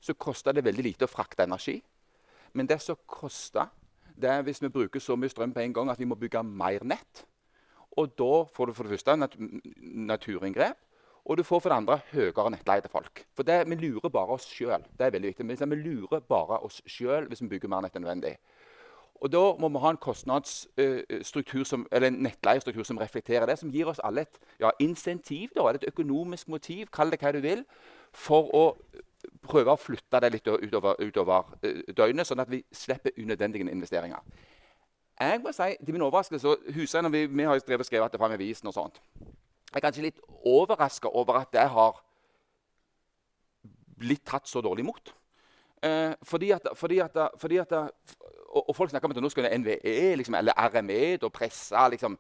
så 0.01 0.15
koster 0.15 0.53
det 0.53 0.65
veldig 0.65 0.85
lite 0.85 1.07
å 1.07 1.11
frakte 1.11 1.47
energi. 1.47 1.81
Men 2.57 2.69
det 2.69 2.81
som 2.83 2.99
koster, 3.07 3.69
det 4.17 4.31
er 4.31 4.45
hvis 4.47 4.63
vi 4.63 4.73
bruker 4.73 5.03
så 5.03 5.17
mye 5.17 5.33
strøm 5.33 5.53
på 5.53 5.61
en 5.61 5.75
gang 5.77 5.91
at 5.93 6.01
vi 6.01 6.09
må 6.09 6.17
bygge 6.19 6.43
mer 6.47 6.85
nett. 6.85 7.27
Og 7.97 8.13
da 8.19 8.45
får 8.53 8.67
du 8.67 8.77
for 8.77 8.85
det 8.85 8.97
første 8.97 9.17
nat 9.17 9.37
naturinngrep, 9.81 10.79
og 11.27 11.37
du 11.37 11.43
får 11.43 11.61
for 11.61 11.73
det 11.73 11.77
andre 11.77 11.99
høyere 12.13 12.51
nettleie 12.55 12.85
til 12.85 12.93
folk. 12.93 13.25
For 13.35 13.43
det, 13.43 13.65
vi 13.67 13.75
lurer 13.81 14.13
bare 14.15 14.37
oss 14.37 14.47
sjøl. 14.47 14.85
Det 14.95 15.07
er 15.07 15.11
veldig 15.11 15.33
viktig. 15.33 15.47
Vi 15.49 15.79
lurer 15.81 16.21
bare 16.21 16.61
oss 16.63 16.79
sjøl 16.87 17.27
hvis 17.27 17.43
vi 17.43 17.49
bygger 17.57 17.73
mer 17.73 17.83
nett 17.83 17.97
enn 17.99 18.07
nødvendig. 18.07 18.37
Og 19.21 19.33
Da 19.33 19.43
må 19.59 19.69
vi 19.69 19.81
ha 19.81 19.91
en 19.91 19.97
kostnadsstruktur 19.97 21.65
som, 21.65 21.87
eller 21.91 22.09
en 22.09 22.21
nettleiestruktur 22.23 22.85
som 22.85 22.99
reflekterer 22.99 23.47
det, 23.47 23.59
som 23.59 23.73
gir 23.73 23.89
oss 23.89 24.01
alle 24.05 24.27
et 24.27 24.39
ja, 24.61 24.71
insentiv, 24.79 25.49
da, 25.57 25.67
et 25.73 25.89
økonomisk 25.89 26.49
motiv, 26.49 26.87
kall 26.93 27.11
det 27.11 27.21
hva 27.21 27.33
du 27.33 27.41
vil, 27.41 27.65
for 28.13 28.53
å 28.55 28.65
prøve 29.43 29.73
å 29.73 29.81
flytte 29.81 30.21
det 30.23 30.33
litt 30.33 30.49
utover, 30.49 30.99
utover 31.03 31.51
uh, 31.63 31.81
døgnet, 31.97 32.29
sånn 32.29 32.43
at 32.43 32.51
vi 32.51 32.63
slipper 32.75 33.17
unødvendige 33.19 33.69
investeringer. 33.71 34.23
Jeg 35.17 35.41
må 35.41 35.53
si, 35.57 35.71
til 35.81 35.97
min 35.97 36.05
overraskelse, 36.05 36.57
Huseierne 36.77 37.13
vi, 37.13 37.25
vi 37.27 37.47
har 37.49 37.61
drevet 37.65 37.89
skrevet 37.89 38.13
det 38.13 38.21
fram 38.21 38.35
i 38.35 38.37
avisen 38.37 38.69
og 38.69 38.77
sånt. 38.77 39.01
Jeg 39.17 39.79
er 39.81 39.85
kanskje 39.85 40.05
litt 40.05 40.21
overraska 40.45 41.09
over 41.09 41.41
at 41.41 41.53
det 41.53 41.65
har 41.73 42.03
blitt 43.97 44.27
tatt 44.29 44.49
så 44.49 44.61
dårlig 44.65 44.85
imot. 44.85 45.15
Eh, 45.85 46.13
fordi 46.23 46.51
at, 46.57 46.69
fordi 46.77 46.99
at, 47.05 47.17
fordi 47.41 47.61
at 47.61 47.73
og, 47.73 48.69
og, 48.69 48.77
folk 48.77 48.91
snakker 48.91 49.09
om 49.09 49.17
at 49.17 49.23
nå 49.23 49.29
skal 49.33 49.49
NVE 49.61 50.15
liksom, 50.17 50.37
eller 50.39 50.57
RME 50.57 51.19
og 51.23 51.33
presse 51.33 51.89
liksom, 51.93 52.17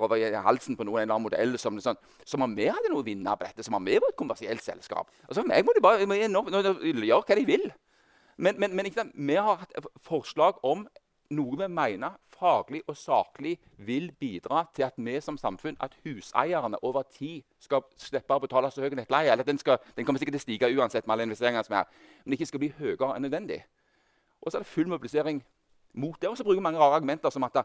over 0.00 0.40
halsen 0.46 0.76
på 0.76 0.86
noen, 0.88 1.02
eller 1.02 1.20
modell. 1.20 1.58
Som, 1.58 1.80
sånn, 1.80 1.98
som 2.24 2.42
om 2.46 2.56
vi 2.56 2.70
hadde 2.70 2.92
noe 2.92 3.04
å 3.04 3.06
vinne 3.06 3.36
på 3.36 3.46
dette, 3.46 3.66
som 3.66 3.76
om 3.76 3.84
vi 3.84 3.98
var 4.00 4.12
et 4.12 4.18
kommersielt 4.18 4.64
selskap. 4.64 5.10
Altså, 5.28 5.44
jeg 5.44 5.66
må 5.66 5.76
de 5.76 5.84
bare 5.84 6.08
må, 6.08 6.16
nå, 6.28 6.44
nå, 6.48 6.64
gjøre 7.04 7.22
hva 7.26 7.38
de 7.38 7.46
vil. 7.48 7.70
Men, 8.40 8.56
men, 8.58 8.74
men 8.74 8.88
vi 9.14 9.36
har 9.36 9.60
hatt 9.60 9.92
forslag 10.06 10.62
om 10.64 10.86
noe 11.30 11.58
vi 11.60 11.68
mener 11.70 12.16
faglig 12.40 12.80
og 12.88 12.96
saklig 12.96 13.58
vil 13.76 14.10
bidra 14.20 14.64
til 14.74 14.86
at 14.86 14.96
vi 14.96 15.20
som 15.20 15.38
samfunn, 15.38 15.76
at 15.80 15.96
huseierne 16.04 16.80
over 16.82 17.02
tid 17.02 17.42
skal 17.60 17.84
slippe 18.00 18.34
å 18.34 18.42
betale 18.42 18.70
så 18.72 18.82
høy 18.82 18.96
nettleie. 18.96 19.30
eller 19.32 19.44
den, 19.44 19.58
skal, 19.58 19.78
den, 19.96 20.06
kommer 20.06 20.18
sikkert 20.18 20.38
til 20.38 20.42
å 20.42 20.46
stige 20.46 20.72
uansett 20.78 21.06
med 21.06 21.14
alle 21.14 21.28
investeringene 21.28 21.64
som 21.66 21.76
er, 21.76 21.90
men 22.24 22.36
ikke 22.36 22.48
skal 22.48 22.62
bli 22.64 22.72
høyere 22.78 23.14
enn 23.16 23.26
nødvendig. 23.28 23.60
Og 24.40 24.50
så 24.50 24.58
er 24.58 24.64
det 24.64 24.72
full 24.72 24.88
mobilisering 24.88 25.42
mot 25.92 26.16
det. 26.20 26.30
Og 26.30 26.38
så 26.38 26.46
bruker 26.46 26.64
mange 26.64 26.80
rare 26.80 26.96
argumenter 26.96 27.30
som 27.30 27.44
at 27.44 27.60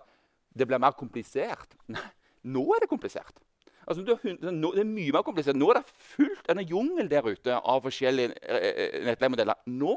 det 0.57 0.67
blir 0.67 0.81
mer 0.81 0.95
komplisert. 0.97 1.75
Nei, 1.91 2.07
nå 2.55 2.65
er 2.75 2.85
det 2.85 2.89
komplisert. 2.91 3.41
Altså, 3.85 4.01
det, 4.01 4.15
er 4.25 4.83
mye 4.87 5.13
mer 5.13 5.25
komplisert. 5.25 5.57
Nå 5.57 5.69
er 5.69 5.81
det 5.81 5.95
fullt 6.15 6.49
en 6.49 6.61
jungel 6.65 7.09
der 7.11 7.27
ute 7.27 7.57
av 7.59 7.83
forskjellige 7.85 8.33
eh, 8.41 8.69
eh, 8.71 9.01
nettleiemodeller. 9.05 9.61
Nå. 9.69 9.95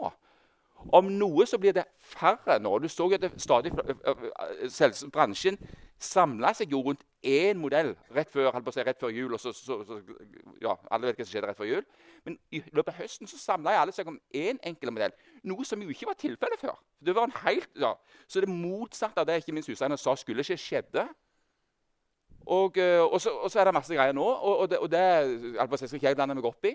Om 0.95 1.09
noe 1.19 1.47
så 1.49 1.59
blir 1.59 1.75
det 1.75 1.87
færre 1.99 2.59
nå. 2.63 2.77
Du 2.79 2.89
så 2.93 3.09
at 3.15 3.25
det 3.25 3.33
stadig 3.43 3.73
eh, 3.75 5.07
bransjen 5.13 5.59
samla 5.99 6.53
seg 6.55 6.71
jo 6.73 6.81
rundt 6.87 7.03
én 7.27 7.59
modell 7.59 7.91
rett 8.15 8.31
før, 8.31 8.55
si, 8.71 8.83
rett 8.87 9.01
før 9.01 9.11
jul. 9.11 9.33
og 9.35 9.41
så, 9.41 9.53
så, 9.53 9.81
så, 9.85 9.99
ja, 10.63 10.77
Alle 10.91 11.09
vet 11.09 11.19
hva 11.19 11.27
som 11.27 11.33
skjedde 11.33 11.51
rett 11.51 11.59
før 11.59 11.71
jul. 11.71 11.87
Men 12.27 12.39
i 12.55 12.63
løpet 12.71 12.93
av 12.93 13.01
høsten 13.03 13.31
så 13.31 13.39
samla 13.41 13.75
alle 13.81 13.95
seg 13.95 14.11
om 14.11 14.19
én 14.35 14.61
enkel 14.63 14.93
modell. 14.95 15.15
Noe 15.43 15.67
som 15.67 15.83
jo 15.83 15.91
ikke 15.91 16.11
var 16.11 16.19
tilfellet 16.21 16.61
før. 16.61 16.79
Det 17.03 17.15
var 17.15 17.27
en 17.27 17.39
helt, 17.43 17.71
ja, 17.79 17.95
Så 18.29 18.41
det 18.41 18.49
motsatte 18.49 19.21
av 19.21 19.27
det 19.27 19.41
ikke 19.43 19.57
minst 19.57 19.71
huseierne 19.71 19.99
sa 19.99 20.15
skulle 20.15 20.47
ikke 20.47 20.57
skjedde. 20.57 21.09
Og, 22.47 22.79
eh, 22.79 23.03
og, 23.03 23.21
så, 23.21 23.31
og, 23.31 23.51
så, 23.51 23.61
er 23.61 23.65
det 23.65 23.75
masse 23.75 23.95
greier 23.95 24.15
nå, 24.17 24.25
og, 24.25 24.59
og 24.59 24.71
det, 24.71 24.79
og 24.79 24.91
det 24.91 25.79
si, 25.79 25.87
skal 25.87 25.99
ikke 25.99 26.09
jeg 26.09 26.17
blande 26.17 26.39
meg 26.39 26.47
opp 26.49 26.65
i. 26.65 26.73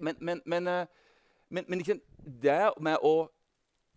Men, 0.00 0.16
men, 0.18 0.40
men, 0.46 0.66
eh, 0.66 0.86
men, 1.50 1.64
men 1.68 1.84
det 2.42 2.60
med 2.82 2.98
å 3.04 3.28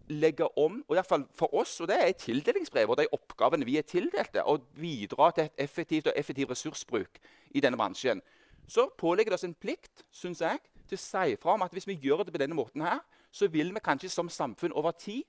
legge 0.08 0.48
om, 0.58 0.80
og 0.88 0.96
i 0.96 0.98
hvert 0.98 1.10
fall 1.10 1.26
for 1.36 1.54
oss, 1.56 1.80
og 1.84 1.90
det 1.92 1.98
er 2.00 2.16
tildelingsbrevet 2.20 2.94
og 2.94 3.00
de 3.02 3.08
oppgavene 3.16 3.68
vi 3.68 3.78
er 3.80 3.88
tildelte, 3.88 4.44
å 4.44 4.58
bidra 4.80 5.32
til 5.36 5.48
et 5.48 5.64
effektivt 5.68 6.08
og 6.08 6.20
effektiv 6.20 6.52
ressursbruk 6.52 7.20
i 7.56 7.64
denne 7.64 7.80
bransjen, 7.80 8.22
så 8.68 8.90
pålegger 8.98 9.32
det 9.32 9.40
oss 9.40 9.48
en 9.48 9.56
plikt 9.56 10.06
synes 10.12 10.42
jeg, 10.44 10.60
til 10.88 11.00
å 11.00 11.04
si 11.04 11.36
fra 11.42 11.56
om 11.56 11.66
at 11.66 11.74
hvis 11.76 11.88
vi 11.88 12.00
gjør 12.04 12.24
det 12.24 12.36
på 12.36 12.42
denne 12.42 12.56
måten, 12.56 12.84
her, 12.84 13.02
så 13.32 13.50
vil 13.52 13.74
vi 13.76 13.84
kanskje 13.84 14.12
som 14.12 14.30
samfunn 14.32 14.76
over 14.76 14.96
tid 14.96 15.24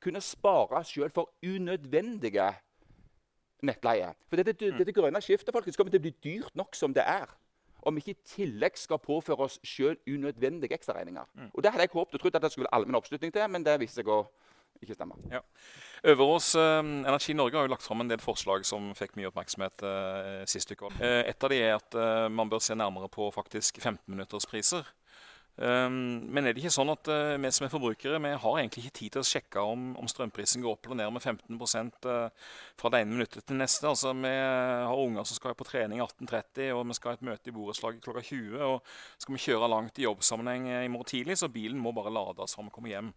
kunne 0.00 0.20
spare 0.24 0.80
oss 0.80 0.92
sjøl 0.92 1.12
for 1.12 1.32
unødvendige 1.44 2.48
nettleie. 3.62 4.12
For 4.28 4.40
dette, 4.40 4.54
dette 4.56 4.92
mm. 4.92 4.96
grønne 4.96 5.20
skiftet 5.24 5.54
folkens, 5.54 5.76
kommer 5.76 5.92
til 5.92 6.00
å 6.00 6.06
bli 6.06 6.14
dyrt 6.24 6.56
nok 6.58 6.76
som 6.76 6.94
det 6.96 7.04
er 7.06 7.30
om 7.82 7.96
vi 7.96 8.04
ikke 8.04 8.14
i 8.16 8.30
tillegg 8.36 8.78
skal 8.78 9.00
påføre 9.02 9.48
oss 9.48 9.58
sjøl 9.66 9.96
unødvendige 10.06 10.76
ekstraregninger. 10.76 11.26
Mm. 11.34 11.50
Og 11.52 11.62
Det 11.62 11.72
hadde 11.72 11.86
jeg 11.86 11.94
håpet 11.94 12.18
og 12.18 12.24
trodd 12.24 12.38
at 12.38 12.46
det 12.46 12.52
skulle 12.52 12.68
være 12.70 12.78
allmenn 12.80 12.98
oppslutning 13.00 13.34
til, 13.34 13.48
men 13.50 13.66
det 13.66 13.80
viste 13.82 14.02
seg 14.02 14.10
å 14.12 14.24
ikke 14.82 14.96
stemme. 14.96 15.18
Ja. 15.30 15.42
Øverås 16.12 16.54
eh, 16.58 16.80
Energi 16.82 17.34
Norge 17.38 17.58
har 17.58 17.68
jo 17.68 17.72
lagt 17.72 17.86
fram 17.86 18.02
en 18.02 18.10
del 18.10 18.22
forslag 18.22 18.66
som 18.66 18.90
fikk 18.98 19.14
mye 19.18 19.30
oppmerksomhet 19.30 19.84
eh, 19.86 20.42
sist 20.50 20.72
uke. 20.74 20.90
Eh, 20.98 21.22
et 21.30 21.46
av 21.46 21.52
de 21.52 21.60
er 21.62 21.76
at 21.76 21.98
eh, 21.98 22.26
man 22.32 22.50
bør 22.50 22.62
se 22.64 22.76
nærmere 22.78 23.10
på 23.12 23.30
faktisk 23.34 23.78
15-minutterspriser. 23.78 24.88
Um, 25.52 26.24
men 26.32 26.46
er 26.48 26.54
det 26.54 26.62
ikke 26.62 26.72
sånn 26.72 26.88
at 26.94 27.08
uh, 27.12 27.34
vi 27.36 27.48
som 27.52 27.66
er 27.66 27.70
forbrukere 27.74 28.16
vi 28.24 28.30
har 28.40 28.54
egentlig 28.56 28.86
ikke 28.86 28.94
tid 28.96 29.12
til 29.12 29.20
å 29.20 29.28
sjekke 29.28 29.64
om, 29.68 29.90
om 30.00 30.08
strømprisen 30.08 30.62
går 30.64 30.78
opp 30.78 30.88
eller 30.88 31.02
ned 31.02 31.12
med 31.12 31.20
15 31.20 31.58
uh, 32.08 32.54
fra 32.80 32.90
det 32.94 33.02
ene 33.02 33.12
minuttet 33.12 33.44
til 33.44 33.60
neste? 33.60 33.84
Altså, 33.90 34.14
Vi 34.16 34.30
har 34.32 35.02
unger 35.02 35.28
som 35.28 35.36
skal 35.36 35.56
på 35.58 35.66
trening 35.68 36.00
18.30, 36.00 36.70
og 36.72 36.86
vi 36.88 36.96
skal 36.96 37.12
ha 37.12 37.20
et 37.20 37.26
møte 37.28 37.52
i 37.52 37.54
borettslaget 37.58 38.00
klokka 38.06 38.24
20. 38.30 38.56
og 38.64 38.80
Skal 39.20 39.36
vi 39.36 39.42
kjøre 39.44 39.68
langt 39.74 40.00
i 40.00 40.06
jobbsammenheng 40.06 40.70
i 40.86 40.88
morgen 40.88 41.12
tidlig, 41.12 41.36
så 41.36 41.52
bilen 41.52 41.84
må 41.84 41.92
bare 41.92 42.14
lades 42.14 42.56
før 42.56 42.70
vi 42.70 42.74
kommer 42.78 42.94
hjem. 42.94 43.12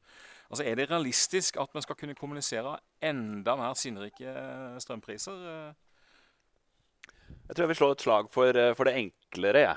Altså, 0.50 0.68
Er 0.68 0.76
det 0.76 0.90
realistisk 0.92 1.56
at 1.64 1.72
vi 1.72 1.88
skal 1.88 2.00
kunne 2.02 2.20
kommunisere 2.20 2.76
enda 3.00 3.56
mer 3.56 3.80
sinnrike 3.80 4.36
strømpriser? 4.84 5.40
Jeg 7.48 7.56
tror 7.56 7.64
jeg 7.64 7.72
vil 7.72 7.80
slå 7.80 7.92
et 7.96 8.04
slag 8.10 8.32
for, 8.34 8.64
for 8.76 8.90
det 8.90 9.00
enklere. 9.00 9.68
Ja. 9.70 9.76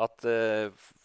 At 0.00 0.24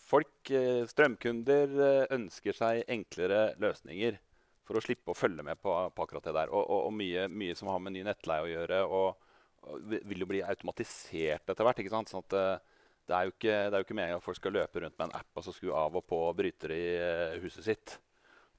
Folk, 0.09 0.49
eh, 0.49 0.87
strømkunder, 0.89 1.73
eh, 1.85 2.07
ønsker 2.15 2.55
seg 2.57 2.81
enklere 2.89 3.53
løsninger 3.61 4.17
for 4.65 4.79
å 4.79 4.81
slippe 4.81 5.13
å 5.13 5.17
følge 5.17 5.45
med 5.45 5.59
på, 5.61 5.73
på 5.93 6.05
akkurat 6.05 6.25
det 6.25 6.33
der. 6.33 6.49
Og, 6.49 6.63
og, 6.63 6.87
og 6.87 6.95
mye, 6.97 7.27
mye, 7.29 7.57
som 7.57 7.69
har 7.69 7.81
med 7.83 7.93
ny 7.93 8.01
nettleie 8.07 8.45
å 8.45 8.49
gjøre. 8.49 8.79
Og, 8.89 9.29
og 9.69 9.93
vil 10.09 10.25
jo 10.25 10.29
bli 10.31 10.41
automatisert 10.41 11.45
etter 11.51 11.67
hvert. 11.67 11.81
ikke 11.83 11.93
sant? 11.93 12.09
Sånn 12.09 12.25
at 12.25 12.33
det, 12.33 12.43
eh, 12.47 13.15
er 13.19 13.29
jo 13.29 13.35
ikke, 13.35 13.53
det 13.53 13.73
er 13.73 13.77
jo 13.77 13.87
ikke 13.87 13.99
meningen 13.99 14.21
at 14.21 14.25
folk 14.25 14.41
skal 14.41 14.57
løpe 14.57 14.81
rundt 14.81 14.97
med 14.97 15.09
en 15.09 15.17
app 15.21 15.41
og 15.41 15.45
så 15.45 15.53
skru 15.53 15.73
av 15.77 15.97
og 15.97 16.05
på 16.09 16.21
brytere 16.41 16.77
i 16.77 17.39
huset 17.45 17.69
sitt. 17.69 17.95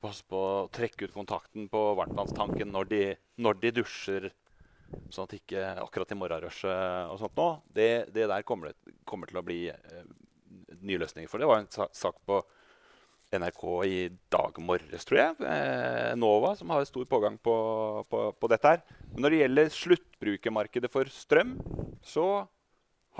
Pass 0.01 0.23
på 0.23 0.39
å 0.39 0.65
trekke 0.73 1.07
ut 1.07 1.15
kontakten 1.19 1.67
på 1.71 1.83
varmtvannstanken 1.99 2.71
når 2.73 2.95
når 3.43 3.61
de 3.63 3.77
dusjer. 3.83 4.31
Sånn 5.11 5.27
at 5.27 5.37
ikke 5.37 5.67
akkurat 5.83 6.15
i 6.15 6.19
morgenrushet 6.19 7.11
og 7.13 7.19
sånt 7.21 7.37
nå, 7.39 7.51
det, 7.75 8.11
det 8.15 8.27
der 8.31 8.43
kommer, 8.47 8.73
det, 8.73 8.95
kommer, 9.07 9.31
til 9.31 9.39
å 9.39 9.47
bli 9.47 9.61
nye 10.81 11.01
løsninger 11.01 11.31
for 11.31 11.41
det. 11.41 11.49
var 11.51 11.63
en 11.63 11.71
sak 11.71 12.19
på 12.27 12.41
NRK 13.31 13.65
i 13.87 13.99
dag 14.33 14.57
morges, 14.59 15.05
tror 15.07 15.21
jeg. 15.21 15.35
Eh, 15.47 16.15
Nova, 16.19 16.55
som 16.59 16.71
har 16.75 16.87
stor 16.89 17.07
pågang 17.07 17.37
på, 17.39 17.55
på, 18.11 18.23
på, 18.35 18.51
dette 18.51 18.73
her. 18.73 18.81
Men 19.13 19.25
når 19.25 19.31
det 19.31 19.43
gjelder 19.43 19.77
sluttbrukermarkedet 19.77 20.91
for 20.91 21.11
strøm, 21.15 21.55
så 22.03 22.27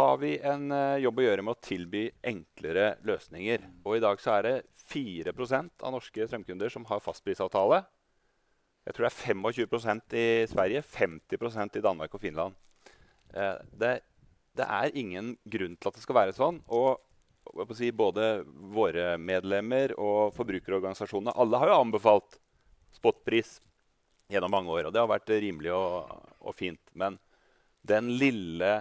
har 0.01 0.19
vi 0.23 0.33
en 0.47 0.71
eh, 0.75 1.03
jobb 1.05 1.21
å 1.21 1.27
gjøre 1.27 1.45
med 1.47 1.55
å 1.55 1.63
tilby 1.63 2.03
enklere 2.27 2.97
løsninger. 3.07 3.69
Og 3.85 3.99
i 3.99 4.03
dag 4.03 4.23
så 4.23 4.35
er 4.39 4.49
det 4.49 4.57
4% 4.91 5.87
av 5.87 5.95
norske 5.95 6.27
strømkunder 6.27 6.73
som 6.75 6.87
har 6.91 7.03
fastprisavtale. 7.05 7.85
Jeg 8.89 8.97
tror 8.97 9.07
det 9.07 9.13
er 9.13 9.37
25% 9.37 10.17
i 10.19 10.29
Sverige, 10.51 10.83
50% 10.83 11.79
i 11.79 11.85
Danmark 11.85 12.17
og 12.17 12.23
Finland. 12.25 12.59
Eh, 13.31 13.63
det, 13.79 13.93
det 14.59 14.67
er 14.67 14.99
ingen 14.99 15.37
grunn 15.47 15.79
til 15.79 15.93
at 15.93 16.01
det 16.01 16.03
skal 16.03 16.19
være 16.19 16.35
sånn. 16.35 16.65
og 16.67 16.99
si, 17.77 17.91
både 17.93 18.45
våre 18.75 19.15
medlemmer 19.19 19.95
og 19.99 20.35
forbrukerorganisasjonene 20.37 21.35
alle 21.41 21.61
har 21.63 21.73
jo 21.73 21.81
anbefalt 21.81 22.39
spotpris 22.97 23.59
gjennom 24.31 24.53
mange 24.53 24.73
år. 24.73 24.89
Og 24.89 24.95
det 24.95 25.03
har 25.03 25.11
vært 25.11 25.33
rimelig 25.43 25.73
og, 25.75 26.11
og 26.41 26.57
fint. 26.57 26.83
Men 26.95 27.19
den 27.87 28.13
lille 28.21 28.81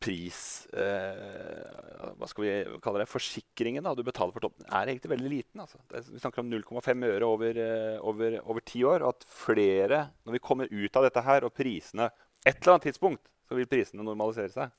pris 0.00 0.66
eh, 0.72 2.12
Hva 2.16 2.28
skal 2.30 2.44
vi 2.44 2.52
kalle 2.80 3.02
det? 3.02 3.10
Forsikringen 3.10 3.84
da, 3.84 3.92
du 3.94 4.02
betaler 4.06 4.32
for 4.32 4.46
toppen, 4.46 4.64
er 4.66 4.88
egentlig 4.88 5.12
veldig 5.12 5.32
liten. 5.32 5.62
Altså. 5.62 5.80
Er, 5.92 6.06
vi 6.08 6.22
snakker 6.22 6.42
om 6.42 6.52
0,5 6.52 7.06
øre 7.10 7.28
over, 7.28 7.60
eh, 7.60 7.98
over, 8.00 8.38
over 8.46 8.64
ti 8.64 8.82
år. 8.88 9.04
Og 9.04 9.14
at 9.14 9.28
flere, 9.28 10.06
når 10.24 10.38
vi 10.38 10.44
kommer 10.44 10.72
ut 10.72 10.96
av 10.96 11.06
dette 11.06 11.24
her, 11.26 11.46
og 11.46 11.54
prisene 11.56 12.10
Et 12.40 12.56
eller 12.56 12.72
annet 12.72 12.86
tidspunkt 12.88 13.26
så 13.44 13.56
vil 13.58 13.66
prisene 13.68 14.00
normalisere 14.00 14.48
seg. 14.48 14.70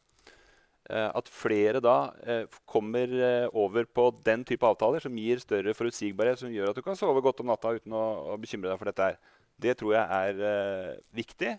Eh, 0.90 1.10
at 1.14 1.28
flere 1.30 1.80
da 1.84 2.10
eh, 2.26 2.48
kommer 2.66 3.12
eh, 3.14 3.48
over 3.54 3.86
på 3.86 4.08
den 4.26 4.42
type 4.48 4.66
avtaler 4.66 5.04
som 5.04 5.18
gir 5.20 5.40
større 5.40 5.76
forutsigbarhet, 5.78 6.40
som 6.42 6.50
gjør 6.50 6.72
at 6.72 6.80
du 6.80 6.82
kan 6.86 6.98
sove 6.98 7.22
godt 7.22 7.44
om 7.44 7.52
natta 7.52 7.76
uten 7.78 7.94
å, 7.94 8.06
å 8.34 8.38
bekymre 8.42 8.72
deg 8.72 8.82
for 8.82 8.90
dette. 8.90 9.12
her. 9.12 9.38
Det 9.62 9.76
tror 9.78 9.94
jeg 9.94 10.06
er 10.42 10.96
viktig. 11.14 11.52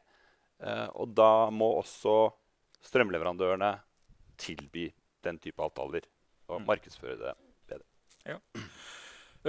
Og 0.99 1.13
da 1.15 1.53
må 1.55 1.69
også 1.79 2.33
strømleverandørene 2.83 3.69
tilby 4.43 4.89
den 5.23 5.39
type 5.39 5.63
avtaler 5.63 6.09
og 6.49 6.65
mm. 6.65 6.67
markedsføre 6.67 7.15
det 7.21 7.35
bedre. 7.71 7.87
Ja. 8.27 8.41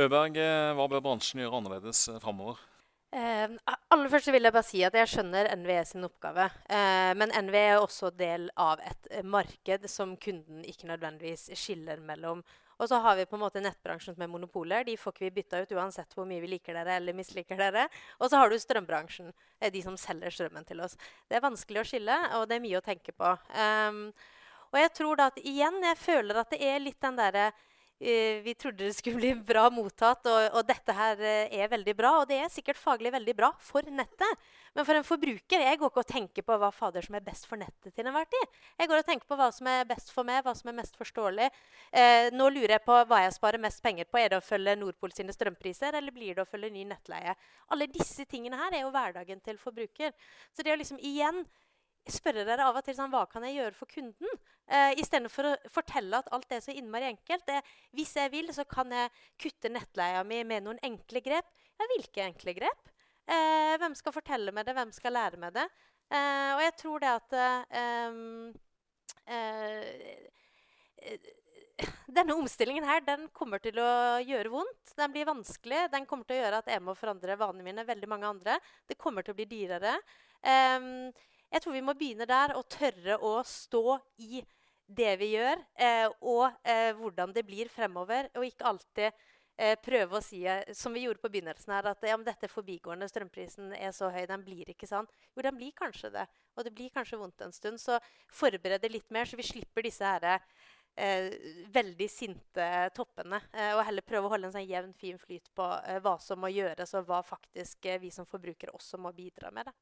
Øberg, 0.05 0.37
hva 0.77 0.85
bør 0.91 1.01
bransjen 1.07 1.41
gjøre 1.41 1.63
annerledes 1.63 2.03
framover? 2.21 2.61
Eh, 3.13 3.49
aller 3.93 4.09
først 4.09 4.31
vil 4.33 4.47
jeg 4.47 4.55
bare 4.55 4.65
si 4.65 4.79
at 4.85 4.95
jeg 4.97 5.09
skjønner 5.11 5.51
NVE 5.59 5.81
sin 5.85 6.05
oppgave. 6.07 6.47
Eh, 6.65 7.11
men 7.19 7.33
NVE 7.45 7.63
er 7.75 7.81
også 7.81 8.09
del 8.17 8.47
av 8.57 8.81
et 8.81 9.09
eh, 9.11 9.21
marked 9.21 9.85
som 9.91 10.15
kunden 10.17 10.63
ikke 10.65 10.89
nødvendigvis 10.89 11.51
skiller 11.59 12.01
mellom. 12.01 12.41
Og 12.81 12.89
så 12.89 12.97
har 13.03 13.15
vi 13.19 13.27
på 13.29 13.37
en 13.37 13.43
måte 13.43 13.61
nettbransjen 13.61 14.15
som 14.15 14.23
er 14.25 14.31
monopoler. 14.31 14.87
De 14.87 14.95
får 14.97 15.13
ikke 15.13 15.25
vi 15.27 15.35
bytta 15.37 15.61
ut 15.61 15.75
uansett 15.77 16.15
hvor 16.17 16.25
mye 16.27 16.41
vi 16.41 16.49
liker 16.55 16.73
dere 16.73 16.97
eller 16.97 17.13
misliker 17.15 17.59
dere. 17.59 17.85
Og 18.17 18.31
så 18.31 18.39
har 18.41 18.49
du 18.49 18.57
strømbransjen, 18.57 19.29
eh, 19.61 19.69
de 19.71 19.83
som 19.85 19.99
selger 19.99 20.33
strømmen 20.33 20.65
til 20.65 20.81
oss. 20.81 20.97
Det 21.29 21.37
er 21.37 21.45
vanskelig 21.45 21.83
å 21.83 21.89
skille, 21.91 22.17
og 22.39 22.47
det 22.49 22.57
er 22.57 22.65
mye 22.65 22.81
å 22.81 22.85
tenke 22.85 23.13
på. 23.13 23.35
Um, 23.53 24.07
og 24.73 24.79
jeg 24.81 24.93
tror 24.97 25.21
da 25.21 25.29
at 25.29 25.37
igjen, 25.45 25.77
jeg 25.85 26.01
føler 26.01 26.41
at 26.41 26.49
det 26.49 26.63
er 26.65 26.81
litt 26.81 26.97
den 27.05 27.21
derre 27.21 27.51
vi 28.43 28.53
trodde 28.59 28.83
det 28.83 28.95
skulle 28.97 29.21
bli 29.21 29.31
bra 29.47 29.69
mottatt, 29.71 30.25
og, 30.27 30.57
og, 30.57 30.65
dette 30.67 30.95
her 30.95 31.21
eh, 31.23 31.53
er 31.55 31.71
veldig 31.71 31.93
bra. 31.95 32.11
Og 32.21 32.27
det 32.27 32.39
er 32.43 32.51
sikkert 32.51 32.79
faglig 32.79 33.13
veldig 33.13 33.35
bra 33.37 33.49
for 33.63 33.87
nettet. 33.87 34.43
Men 34.73 34.87
for 34.87 34.97
en 34.97 35.05
forbruker 35.05 35.63
jeg 35.63 35.79
går 35.79 35.91
ikke 35.91 36.01
og 36.01 36.09
tenker 36.09 36.45
på 36.45 36.57
hva 36.59 36.71
fader 36.73 37.05
som 37.05 37.15
er 37.15 37.25
best 37.25 37.47
for 37.47 37.61
nettet 37.61 37.93
til 37.93 38.09
enhver 38.09 38.27
tid. 38.29 38.59
Jeg 38.81 38.91
går 38.91 39.03
og 39.03 39.07
tenker 39.07 39.29
på 39.29 39.37
hva 39.39 39.49
som 39.55 39.69
er 39.71 39.87
best 39.87 40.11
for 40.11 40.27
meg, 40.27 40.41
hva 40.43 40.55
som 40.57 40.71
er 40.71 40.77
mest 40.81 40.97
forståelig. 40.99 41.49
Eh, 41.91 42.29
nå 42.35 42.49
lurer 42.51 42.77
jeg 42.77 42.85
på 42.87 42.99
hva 43.09 43.23
jeg 43.23 43.35
sparer 43.37 43.63
mest 43.63 43.83
penger 43.85 44.09
på. 44.09 44.19
Er 44.19 44.33
det 44.33 44.41
å 44.41 44.45
følge 44.45 44.77
Nordpol 44.81 45.15
sine 45.15 45.35
strømpriser, 45.35 45.95
eller 45.95 46.15
blir 46.15 46.35
det 46.35 46.43
å 46.43 46.49
følge 46.49 46.73
ny 46.73 46.87
nettleie? 46.89 47.37
Alle 47.71 47.89
disse 47.91 48.27
tingene 48.29 48.59
her 48.59 48.75
er 48.75 48.87
jo 48.87 48.93
hverdagen 48.95 49.43
til 49.45 49.61
forbruker. 49.61 50.11
Så 50.51 50.65
det 50.65 50.73
å 50.75 50.79
liksom 50.81 50.99
igjen 50.99 51.45
spørre 52.11 52.43
dere 52.47 52.65
av 52.67 52.77
og 52.79 52.83
til 52.85 52.95
sånn, 52.97 53.11
hva 53.13 53.23
kan 53.31 53.45
jeg 53.47 53.57
gjøre 53.59 53.77
for 53.77 53.91
kunden, 53.91 54.39
eh, 54.67 54.91
istedenfor 54.99 55.47
å 55.47 55.53
fortelle 55.71 56.19
at 56.19 56.31
alt 56.35 56.51
er 56.51 56.63
så 56.63 56.75
innmari 56.75 57.07
enkelt. 57.11 57.45
Det, 57.47 57.61
hvis 57.95 58.15
jeg 58.19 58.31
vil, 58.33 58.51
så 58.55 58.65
kan 58.67 58.91
jeg 58.91 59.11
kutte 59.39 59.71
nettleia 59.71 60.23
mi 60.27 60.43
med 60.43 60.63
noen 60.65 60.81
enkle 60.83 61.23
grep. 61.23 61.47
Ja, 61.79 61.87
hvilke 61.95 62.25
enkle 62.27 62.55
grep? 62.57 62.91
Eh, 63.27 63.77
hvem 63.79 63.95
skal 63.95 64.15
fortelle 64.15 64.51
med 64.51 64.67
det? 64.67 64.75
Hvem 64.75 64.91
skal 64.91 65.15
lære 65.15 65.39
med 65.39 65.55
det? 65.55 65.67
Eh, 66.11 66.51
og 66.57 66.61
jeg 66.65 66.75
tror 66.81 66.99
det 67.01 67.11
at 67.13 67.33
eh, 67.39 67.61
eh, 69.31 69.87
denne 72.17 72.35
omstillingen 72.35 72.85
her, 72.87 73.01
den 73.05 73.27
kommer 73.33 73.61
til 73.63 73.79
å 73.81 74.19
gjøre 74.21 74.51
vondt. 74.53 74.93
Den 74.97 75.13
blir 75.15 75.29
vanskelig. 75.29 75.87
Den 75.93 76.05
kommer 76.09 76.27
til 76.27 76.37
å 76.37 76.43
gjøre 76.43 76.59
at 76.61 76.71
jeg 76.73 76.83
må 76.83 76.95
forandre 76.97 77.39
vanene 77.39 77.65
mine. 77.65 77.87
veldig 77.87 78.09
mange 78.11 78.29
andre. 78.29 78.59
Det 78.87 78.99
kommer 78.99 79.25
til 79.25 79.33
å 79.33 79.39
bli 79.39 79.47
dyrere. 79.49 79.95
Um, 80.43 81.09
jeg 81.53 81.61
tror 81.61 81.75
vi 81.75 81.85
må 81.85 81.93
begynne 81.97 82.25
der 82.29 82.55
og 82.57 82.65
tørre 82.71 83.19
å 83.21 83.37
stå 83.45 83.99
i 84.25 84.41
det 84.93 85.13
vi 85.21 85.33
gjør, 85.35 85.61
eh, 85.79 86.07
og 86.21 86.49
eh, 86.67 86.91
hvordan 86.97 87.33
det 87.33 87.45
blir 87.47 87.69
fremover. 87.71 88.27
Og 88.37 88.45
ikke 88.47 88.67
alltid 88.67 89.09
eh, 89.57 89.75
prøve 89.81 90.17
å 90.17 90.23
si, 90.23 90.43
eh, 90.49 90.73
som 90.75 90.93
vi 90.93 91.05
gjorde 91.05 91.21
på 91.23 91.31
begynnelsen 91.33 91.73
her, 91.75 91.89
at 91.93 92.05
ja, 92.07 92.17
dette 92.25 92.49
forbigående, 92.51 93.07
strømprisen 93.09 93.73
er 93.77 93.93
så 93.95 94.09
høy, 94.13 94.25
den 94.29 94.43
blir 94.45 94.69
ikke 94.73 94.89
sånn. 94.89 95.07
Jo, 95.33 95.45
den 95.45 95.57
blir 95.59 95.73
kanskje 95.77 96.11
det. 96.13 96.27
Og 96.57 96.67
det 96.67 96.73
blir 96.75 96.93
kanskje 96.93 97.19
vondt 97.21 97.45
en 97.45 97.55
stund. 97.55 97.81
Så 97.81 97.99
forbered 98.33 98.85
litt 98.91 99.09
mer, 99.13 99.29
så 99.29 99.39
vi 99.39 99.47
slipper 99.47 99.85
disse 99.85 100.05
herre 100.07 100.39
eh, 100.97 101.29
veldig 101.73 102.09
sinte 102.11 102.69
toppene. 102.97 103.39
Eh, 103.53 103.75
og 103.77 103.85
heller 103.87 104.05
prøve 104.05 104.29
å 104.29 104.33
holde 104.35 104.49
en 104.49 104.57
sånn 104.57 104.69
jevn, 104.69 104.95
fin 104.97 105.21
flyt 105.21 105.53
på 105.55 105.69
hva 106.03 106.17
som 106.21 106.41
må 106.43 106.51
gjøres, 106.53 106.97
og 106.99 107.07
hva 107.09 107.21
faktisk 107.25 107.87
vi 108.01 108.11
som 108.13 108.29
forbrukere 108.29 108.75
også 108.75 108.99
må 109.01 109.13
bidra 109.15 109.53
med. 109.53 109.69
Da. 109.69 109.77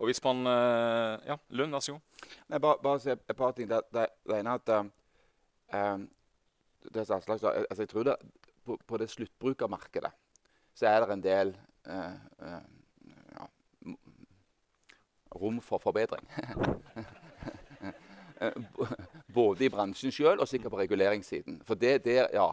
Og 0.00 0.08
hvis 0.08 0.22
man 0.24 0.46
eh, 0.48 1.18
Ja, 1.28 1.36
Lund, 1.52 1.74
vær 1.76 1.84
så 1.84 1.92
god. 1.92 2.28
Nei, 2.48 2.58
bare, 2.64 2.80
bare 2.82 3.12
et 3.12 3.36
par 3.36 3.52
ting. 3.56 3.68
Det, 3.68 3.82
det, 3.92 4.06
det 4.28 4.38
ene 4.40 4.54
er 4.56 4.60
at 4.62 4.70
um, 4.80 6.06
det 6.88 7.02
er 7.02 7.04
slags, 7.20 7.44
altså 7.44 7.82
jeg 7.84 7.88
tror 7.90 8.06
det, 8.08 8.16
på, 8.64 8.78
på 8.88 8.96
det 9.00 9.10
sluttbrukermarkedet 9.12 10.12
så 10.74 10.86
er 10.88 11.02
det 11.04 11.12
en 11.12 11.22
del 11.24 11.50
uh, 11.90 12.14
uh, 12.40 12.62
ja, 13.34 13.48
rom 15.36 15.60
for 15.60 15.78
forbedring. 15.82 16.24
Både 19.34 19.66
i 19.66 19.70
bransjen 19.72 20.12
sjøl 20.14 20.40
og 20.40 20.48
sikkert 20.48 20.72
på 20.72 20.80
reguleringssiden. 20.80 21.60
For 21.68 21.76
det, 21.76 21.98
der, 22.06 22.30
ja, 22.32 22.46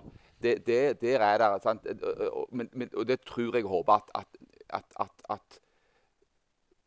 det, 0.44 0.58
det, 0.68 0.82
der 1.02 1.24
er 1.24 1.38
det 1.38 2.04
og- 2.28 2.50
Men, 2.52 2.70
men, 2.74 2.90
og 2.94 3.08
det 3.08 3.22
tror 3.22 3.56
jeg 3.56 3.64
håper 3.64 3.94
at, 3.94 4.12
at, 4.16 4.28
at, 4.70 4.86
at, 5.00 5.24
at 5.30 5.60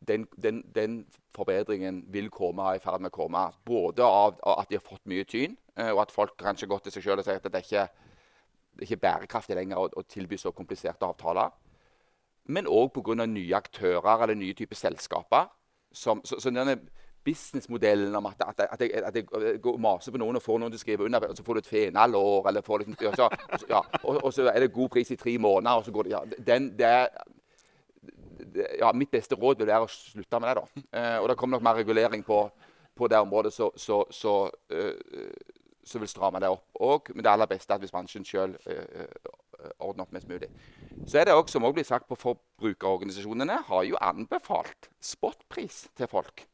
den, 0.07 0.25
den, 0.43 0.61
den 0.75 1.05
forbedringen 1.35 2.03
vil 2.13 2.29
komme 2.33 2.65
er 2.69 2.79
i 2.79 2.83
ferd 2.83 3.03
med 3.03 3.11
å 3.11 3.15
komme. 3.15 3.43
Både 3.65 4.05
av, 4.05 4.39
at 4.57 4.69
de 4.69 4.79
har 4.79 4.85
fått 4.85 5.05
mye 5.09 5.25
tyn, 5.29 5.57
eh, 5.77 5.91
og 5.93 6.05
at 6.05 6.13
folk 6.15 6.37
kanskje 6.41 6.69
går 6.71 6.85
til 6.85 6.95
seg 6.95 7.05
sjøl 7.05 7.21
og 7.21 7.27
sier 7.27 7.41
at 7.41 7.45
det 7.47 7.61
er 7.61 7.67
ikke 7.67 7.89
det 8.71 8.85
er 8.85 8.87
ikke 8.87 9.03
bærekraftig 9.03 9.55
lenger 9.57 9.81
å, 9.81 9.89
å 9.99 10.03
tilby 10.07 10.37
så 10.39 10.53
kompliserte 10.55 11.05
avtaler. 11.05 11.51
Men 12.49 12.69
òg 12.71 12.93
pga. 12.95 13.25
nye 13.27 13.57
aktører 13.57 14.23
eller 14.23 14.35
nye 14.35 14.55
typer 14.57 14.79
selskaper. 14.79 15.51
Som, 15.91 16.21
så, 16.23 16.39
så 16.39 16.49
denne 16.49 16.77
businessmodellen 17.25 18.15
om 18.15 18.25
at, 18.25 18.41
at, 18.47 18.63
at, 18.71 18.81
jeg, 18.81 19.03
at 19.05 19.15
jeg 19.15 19.59
går 19.61 19.77
maser 19.77 20.13
på 20.13 20.21
noen 20.21 20.39
og 20.39 20.41
får 20.41 20.61
noen 20.61 20.71
til 20.71 20.79
å 20.79 20.81
skrive 20.81 21.05
under, 21.05 21.27
og 21.29 21.37
så 21.37 21.43
får 21.45 21.57
du 21.57 21.61
et 21.61 21.69
fenalår, 21.69 22.47
eller 22.49 22.65
får 22.65 22.85
litt, 22.85 23.03
ja, 23.03 23.11
så, 23.17 23.27
ja, 23.69 23.81
og, 24.01 24.23
og 24.23 24.33
så 24.33 24.47
er 24.49 24.63
det 24.63 24.71
god 24.73 24.89
pris 24.95 25.11
i 25.13 25.19
tre 25.19 25.35
måneder, 25.37 25.77
og 25.77 25.85
så 25.85 25.93
går 25.93 26.07
det 26.07 26.15
ja, 26.15 26.21
den, 26.47 26.71
det 26.79 26.87
er, 26.87 27.11
ja, 28.79 28.91
Mitt 28.93 29.11
beste 29.11 29.37
råd 29.39 29.61
vil 29.61 29.69
være 29.69 29.87
å 29.87 29.91
slutte 29.91 30.39
med 30.41 30.51
det. 30.51 30.61
da. 30.61 30.83
Eh, 30.99 31.17
og 31.21 31.29
det 31.29 31.37
kommer 31.39 31.57
nok 31.57 31.65
mer 31.69 31.79
regulering 31.81 32.23
på, 32.27 32.43
på 32.97 33.09
det 33.11 33.19
området 33.21 33.53
så, 33.53 33.71
så, 33.75 34.03
så, 34.11 34.35
eh, 34.71 35.57
så 35.83 36.01
vil 36.01 36.11
stramme 36.11 36.41
det 36.43 36.51
opp 36.51 36.81
òg. 36.81 37.13
Men 37.15 37.25
det 37.25 37.33
aller 37.33 37.49
beste 37.51 37.71
er 37.71 37.79
at 37.79 37.85
hvis 37.85 37.93
bransjen 37.93 38.27
sjøl 38.27 38.57
ordner 39.77 40.05
opp 40.05 40.13
mest 40.15 40.29
mulig. 40.29 40.49
Så 41.05 41.19
er 41.19 41.27
det 41.27 41.35
også, 41.35 41.53
som 41.53 41.65
også 41.67 41.77
blir 41.77 41.85
sagt 41.85 42.07
på 42.09 42.17
Forbrukerorganisasjonene 42.17 43.59
har 43.67 43.83
jo 43.85 43.99
anbefalt 44.01 44.89
spotpris 45.01 45.83
til 45.97 46.09
folk. 46.09 46.45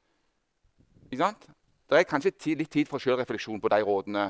Ikke 1.08 1.24
sant? 1.24 1.48
Det 1.88 2.00
er 2.00 2.08
kanskje 2.08 2.34
ti, 2.36 2.56
litt 2.60 2.72
tid 2.74 2.90
for 2.90 3.00
sjølrefleksjon 3.00 3.62
på 3.64 3.72
de 3.72 3.80
rådene 3.88 4.26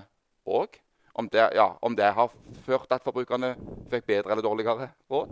òg. 0.46 0.78
Om, 1.18 1.30
ja, 1.34 1.72
om 1.82 1.96
det 1.98 2.12
har 2.14 2.34
ført 2.68 2.92
at 2.94 3.02
forbrukerne 3.02 3.56
fikk 3.90 4.06
bedre 4.06 4.36
eller 4.36 4.46
dårligere 4.46 4.92
råd. 5.10 5.32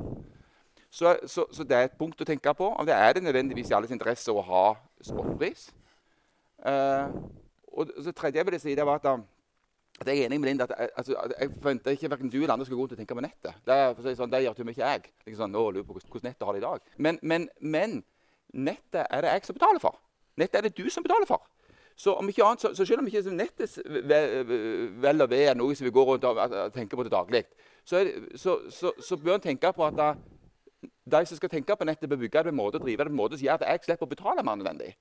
Så, 0.95 1.17
så, 1.27 1.43
så 1.51 1.63
det 1.67 1.75
er 1.75 1.89
et 1.89 1.97
punkt 1.99 2.21
å 2.23 2.27
tenke 2.27 2.53
på. 2.55 2.69
Om 2.71 2.87
det 2.87 2.95
er 2.95 3.17
det 3.17 3.23
nødvendigvis 3.25 3.71
i 3.71 3.75
alles 3.75 3.91
interesse 3.91 4.31
å 4.31 4.43
ha 4.47 4.65
spotpris. 5.03 5.67
Eh, 6.63 7.15
og 7.75 7.91
så 8.03 8.13
tredje 8.15 8.39
jeg 8.39 8.47
ville 8.47 8.59
si, 8.63 8.75
det 8.79 8.85
var 8.87 9.01
at, 9.01 9.09
um, 9.11 9.25
at 9.99 10.07
jeg 10.07 10.21
er 10.21 10.29
enig 10.29 10.39
med 10.39 10.49
Linda. 10.49 10.63
at 10.69 10.75
jeg, 10.79 10.89
altså, 10.95 11.17
jeg 11.39 11.49
forventer 11.57 11.97
ikke 11.97 12.11
hverken 12.13 12.31
du 12.31 12.37
eller 12.37 12.53
andre 12.53 12.67
skal 12.69 12.77
gå 12.77 12.85
rundt 12.85 12.95
og 12.95 13.01
tenke 13.01 13.17
på 13.17 13.25
nettet. 13.25 13.59
Det, 13.67 13.75
er, 13.75 14.15
sånn, 14.15 14.31
det 14.31 14.41
gjør 14.45 14.61
ikke 14.63 14.85
jeg. 14.85 15.11
Liksom 15.25 15.41
sånn, 15.43 15.51
nå 15.57 15.65
lurer 15.67 15.87
på 15.89 15.97
hvordan 15.97 16.29
nettet 16.29 16.47
har 16.47 16.55
det 16.55 16.63
i 16.63 16.65
dag. 16.67 16.87
Men, 16.97 17.19
men, 17.21 17.49
men 17.59 17.97
nettet 18.55 19.03
er 19.03 19.27
det 19.27 19.35
jeg 19.35 19.49
som 19.49 19.59
betaler 19.59 19.83
for. 19.83 19.99
Nettet 20.39 20.61
er 20.61 20.69
det 20.69 20.77
du 20.79 20.87
som 20.93 21.03
betaler 21.03 21.27
for. 21.27 21.43
Så 21.99 22.15
om 22.15 22.31
ikke 22.31 22.43
annet, 22.43 22.63
så, 22.63 22.71
så 22.75 22.87
selv 22.87 23.03
om 23.03 23.07
ikke 23.07 23.35
nettets 23.35 23.79
vel 23.83 25.23
og 25.23 25.29
ve 25.31 25.43
er 25.47 25.59
noe 25.59 25.75
som 25.75 25.87
vi 25.87 25.93
går 25.95 26.09
rundt 26.13 26.27
og 26.27 26.39
og 26.39 26.73
tenker 26.75 26.99
på 26.99 27.03
til 27.03 27.11
daglig, 27.11 27.43
så, 27.85 28.01
så, 28.99 29.17
bør 29.17 29.37
en 29.37 29.43
tenke 29.43 29.71
på 29.75 29.85
at 29.85 29.95
da, 29.95 30.09
de 31.05 31.25
som 31.25 31.37
skal 31.37 31.49
tenke 31.49 31.75
på 31.75 31.85
nettet, 31.87 32.09
bør 32.09 32.17
bygge 32.23 32.41
det 32.43 32.49
på 32.51 32.55
en 32.55 32.59
måte 32.63 32.79
og 32.79 32.85
drive 32.87 32.97
det 33.03 33.11
på 33.11 33.15
en 33.15 33.21
måte 33.21 33.37
som 33.37 33.45
gjør 33.47 33.61
at 33.61 33.67
jeg 33.69 33.85
slipper 33.89 34.07
å 34.07 34.13
betale 34.15 34.43
mer 34.43 34.55
nødvendig. 34.61 34.95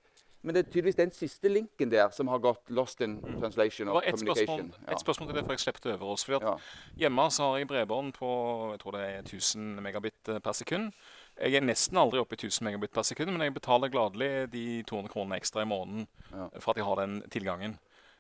Men 0.44 0.52
det 0.52 0.60
er 0.66 0.72
tydeligvis 0.74 0.98
den 0.98 1.12
siste 1.16 1.48
linken 1.48 1.88
der 1.88 2.10
som 2.12 2.28
har 2.28 2.38
gått 2.44 2.68
lost 2.76 3.00
in 3.00 3.14
translation 3.40 3.88
of 3.88 3.94
Bare 3.96 4.10
ett 4.10 4.18
spørsmål, 4.20 4.46
communication. 4.46 4.88
et 4.92 5.00
spørsmål 5.00 5.28
til 5.30 5.36
det 5.38 5.44
for 5.46 5.52
jeg 5.54 5.62
slipper 5.62 5.80
det 5.88 5.94
over 5.94 6.10
oss. 6.12 6.24
Fordi 6.24 6.36
at 6.36 6.42
Ja. 6.42 6.56
Hjemme 7.00 7.24
så 7.32 7.46
har 7.48 7.56
jeg 7.58 7.68
bredbånd 7.70 8.12
på 8.18 8.28
jeg 8.74 8.80
tror 8.82 8.92
det 8.92 9.00
er 9.00 9.22
1000 9.22 9.80
megabit 9.80 10.28
eh, 10.28 10.38
per 10.44 10.52
sekund. 10.52 10.92
Jeg 11.40 11.54
er 11.54 11.64
nesten 11.64 11.96
aldri 11.96 12.20
oppe 12.20 12.36
i 12.36 12.40
1000 12.44 12.60
megabit 12.68 12.92
per 12.92 13.02
sekund, 13.08 13.32
men 13.32 13.40
jeg 13.40 13.54
betaler 13.54 13.88
gladelig 13.88 14.50
de 14.52 14.82
200 14.82 15.08
kronene 15.08 15.40
ekstra 15.40 15.62
i 15.62 15.70
måneden 15.72 16.06
Ja. 16.30 16.48
for 16.60 16.70
at 16.72 16.76
jeg 16.76 16.84
har 16.84 16.96
den 16.96 17.22
tilgangen. 17.30 17.78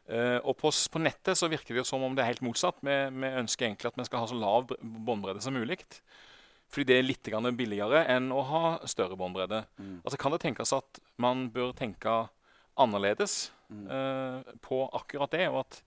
Uh, 0.08 0.36
og 0.44 0.56
på, 0.56 0.68
på 0.68 1.00
nettet 1.00 1.36
så 1.36 1.48
virker 1.48 1.72
det 1.72 1.80
jo 1.80 1.84
som 1.84 2.02
om 2.02 2.14
det 2.14 2.22
er 2.24 2.32
helt 2.32 2.42
motsatt. 2.44 2.76
Vi, 2.84 2.92
vi 3.20 3.26
ønsker 3.40 3.64
egentlig 3.68 3.88
at 3.88 3.96
vi 3.96 4.04
skal 4.04 4.18
ha 4.20 4.26
så 4.26 4.36
lav 4.36 4.66
båndbredde 4.82 5.40
som 5.40 5.54
mulig. 5.56 5.78
Fordi 6.74 6.88
det 6.90 6.96
er 6.98 7.06
litt 7.06 7.28
billigere 7.54 8.04
enn 8.10 8.32
å 8.34 8.42
ha 8.42 8.62
større 8.90 9.16
båndbredde. 9.16 9.64
Mm. 9.78 10.00
Altså 10.02 10.18
Kan 10.18 10.32
det 10.34 10.40
tenkes 10.42 10.72
at 10.74 10.98
man 11.16 11.48
bør 11.54 11.72
tenke 11.72 12.28
annerledes 12.76 13.52
Mm. 13.70 13.86
eh, 13.90 14.52
på 14.60 14.90
akkurat 14.92 15.30
det, 15.30 15.48
og 15.48 15.60
at 15.60 15.82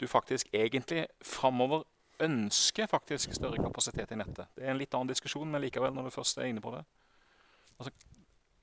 du 0.00 0.06
faktisk 0.06 0.46
egentlig 0.54 1.06
framover 1.24 1.82
ønsker 2.20 2.86
faktisk 2.86 3.34
større 3.34 3.58
kapasitet 3.60 4.12
i 4.12 4.16
nettet? 4.16 4.46
Det 4.56 4.64
er 4.64 4.70
en 4.70 4.78
litt 4.78 4.94
annen 4.94 5.10
diskusjon, 5.10 5.50
men 5.50 5.60
likevel, 5.60 5.92
når 5.92 6.04
du 6.04 6.10
først 6.14 6.38
er 6.38 6.48
inne 6.50 6.62
på 6.64 6.72
det. 6.72 6.84
Altså, 7.78 7.92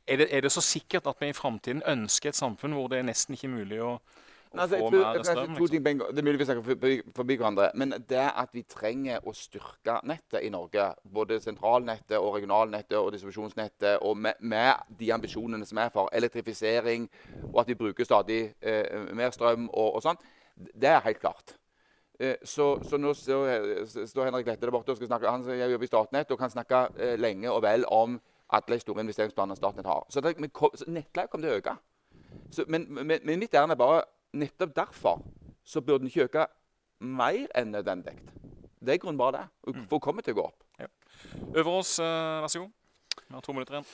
er, 0.08 0.18
det 0.18 0.28
er 0.34 0.42
det 0.42 0.52
så 0.52 0.62
sikkert 0.62 1.08
at 1.08 1.20
vi 1.22 1.30
i 1.30 1.38
framtiden 1.38 1.84
ønsker 1.88 2.30
et 2.30 2.40
samfunn 2.40 2.74
hvor 2.74 2.90
det 2.90 3.00
er 3.00 3.08
nesten 3.08 3.36
ikke 3.38 3.52
mulig 3.52 3.82
å, 3.84 4.00
Altså, 4.54 4.78
få 4.78 4.90
mer 4.90 5.24
strøm? 5.24 5.56
Liksom? 5.56 5.84
ting. 5.84 6.00
Det 6.00 6.20
er 6.20 6.24
mulig 6.24 6.40
vi 6.40 6.46
snakker 6.46 6.64
forbi, 6.64 7.02
forbi 7.16 7.36
hverandre. 7.36 7.72
Men 7.76 7.94
det 8.10 8.26
at 8.38 8.50
vi 8.54 8.62
trenger 8.70 9.26
å 9.26 9.34
styrke 9.34 9.98
nettet 10.04 10.44
i 10.46 10.52
Norge, 10.54 10.92
både 11.14 11.40
sentralnettet 11.42 12.18
og 12.20 12.36
regionalnettet 12.36 12.98
og 13.00 13.12
distribusjonsnettet, 13.16 13.98
og 14.02 14.18
med, 14.18 14.34
med 14.40 14.94
de 15.00 15.12
ambisjonene 15.14 15.66
som 15.66 15.82
er 15.82 15.90
for 15.94 16.10
elektrifisering, 16.14 17.10
og 17.54 17.64
at 17.64 17.74
vi 17.74 17.80
bruker 17.80 18.06
stadig 18.06 18.54
eh, 18.62 19.10
mer 19.14 19.34
strøm 19.34 19.70
og, 19.72 19.96
og 19.96 20.06
sånn, 20.06 20.22
det 20.56 20.92
er 20.92 21.06
helt 21.08 21.22
klart. 21.24 21.58
Eh, 22.20 22.36
så, 22.44 22.76
så 22.86 22.98
nå 23.02 23.14
står, 23.18 24.26
Henrik 24.28 24.48
Lette 24.48 24.68
der 24.68 24.72
borte 24.72 24.94
og 24.94 25.02
skal 25.02 25.10
snakke, 25.10 25.32
han 25.34 25.48
jobber 25.50 25.88
i 25.88 25.90
Statnett 25.90 26.32
og 26.32 26.40
kan 26.40 26.54
snakke 26.54 26.86
eh, 27.00 27.16
lenge 27.18 27.50
og 27.52 27.64
vel 27.66 27.88
om 27.90 28.20
alle 28.54 28.78
de 28.78 28.84
store 28.86 29.02
investeringsplanene 29.02 29.58
Statnett 29.58 29.90
har. 29.90 30.06
Så, 30.10 30.22
det, 30.22 30.38
men, 30.38 30.54
så 30.54 30.86
nettleien 30.88 31.32
kommer 31.32 31.48
til 31.48 31.56
å 31.56 31.62
øke. 31.62 31.80
Så, 32.54 32.66
men, 32.68 32.86
men, 32.90 33.18
men 33.24 33.42
mitt 33.42 33.56
ærend 33.58 33.74
er 33.74 33.80
bare 33.80 34.04
nettopp 34.34 34.76
derfor 34.76 35.24
så 35.64 35.82
burde 35.82 36.04
den 36.04 36.12
ikke 36.12 36.28
øke 36.28 36.48
mer 37.04 37.48
enn 37.56 37.72
nødvendig. 37.74 38.16
Det 38.84 38.96
er 38.96 39.00
grunnen 39.00 39.20
bare 39.20 39.38
det. 39.38 39.46
Og 39.68 39.82
For 39.92 40.04
kommer 40.04 40.26
til 40.26 40.36
å 40.36 40.42
gå 40.42 40.48
opp. 40.50 40.60
Øverås, 41.54 42.00
eh, 42.04 42.42
vær 42.44 42.52
så 42.52 42.60
god. 42.60 42.72
Vi 43.28 43.34
har 43.34 43.42
to 43.42 43.54
minutter 43.54 43.78
igjen. 43.78 43.88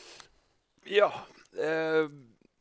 Ja. 0.90 1.10
Eh, 1.54 2.10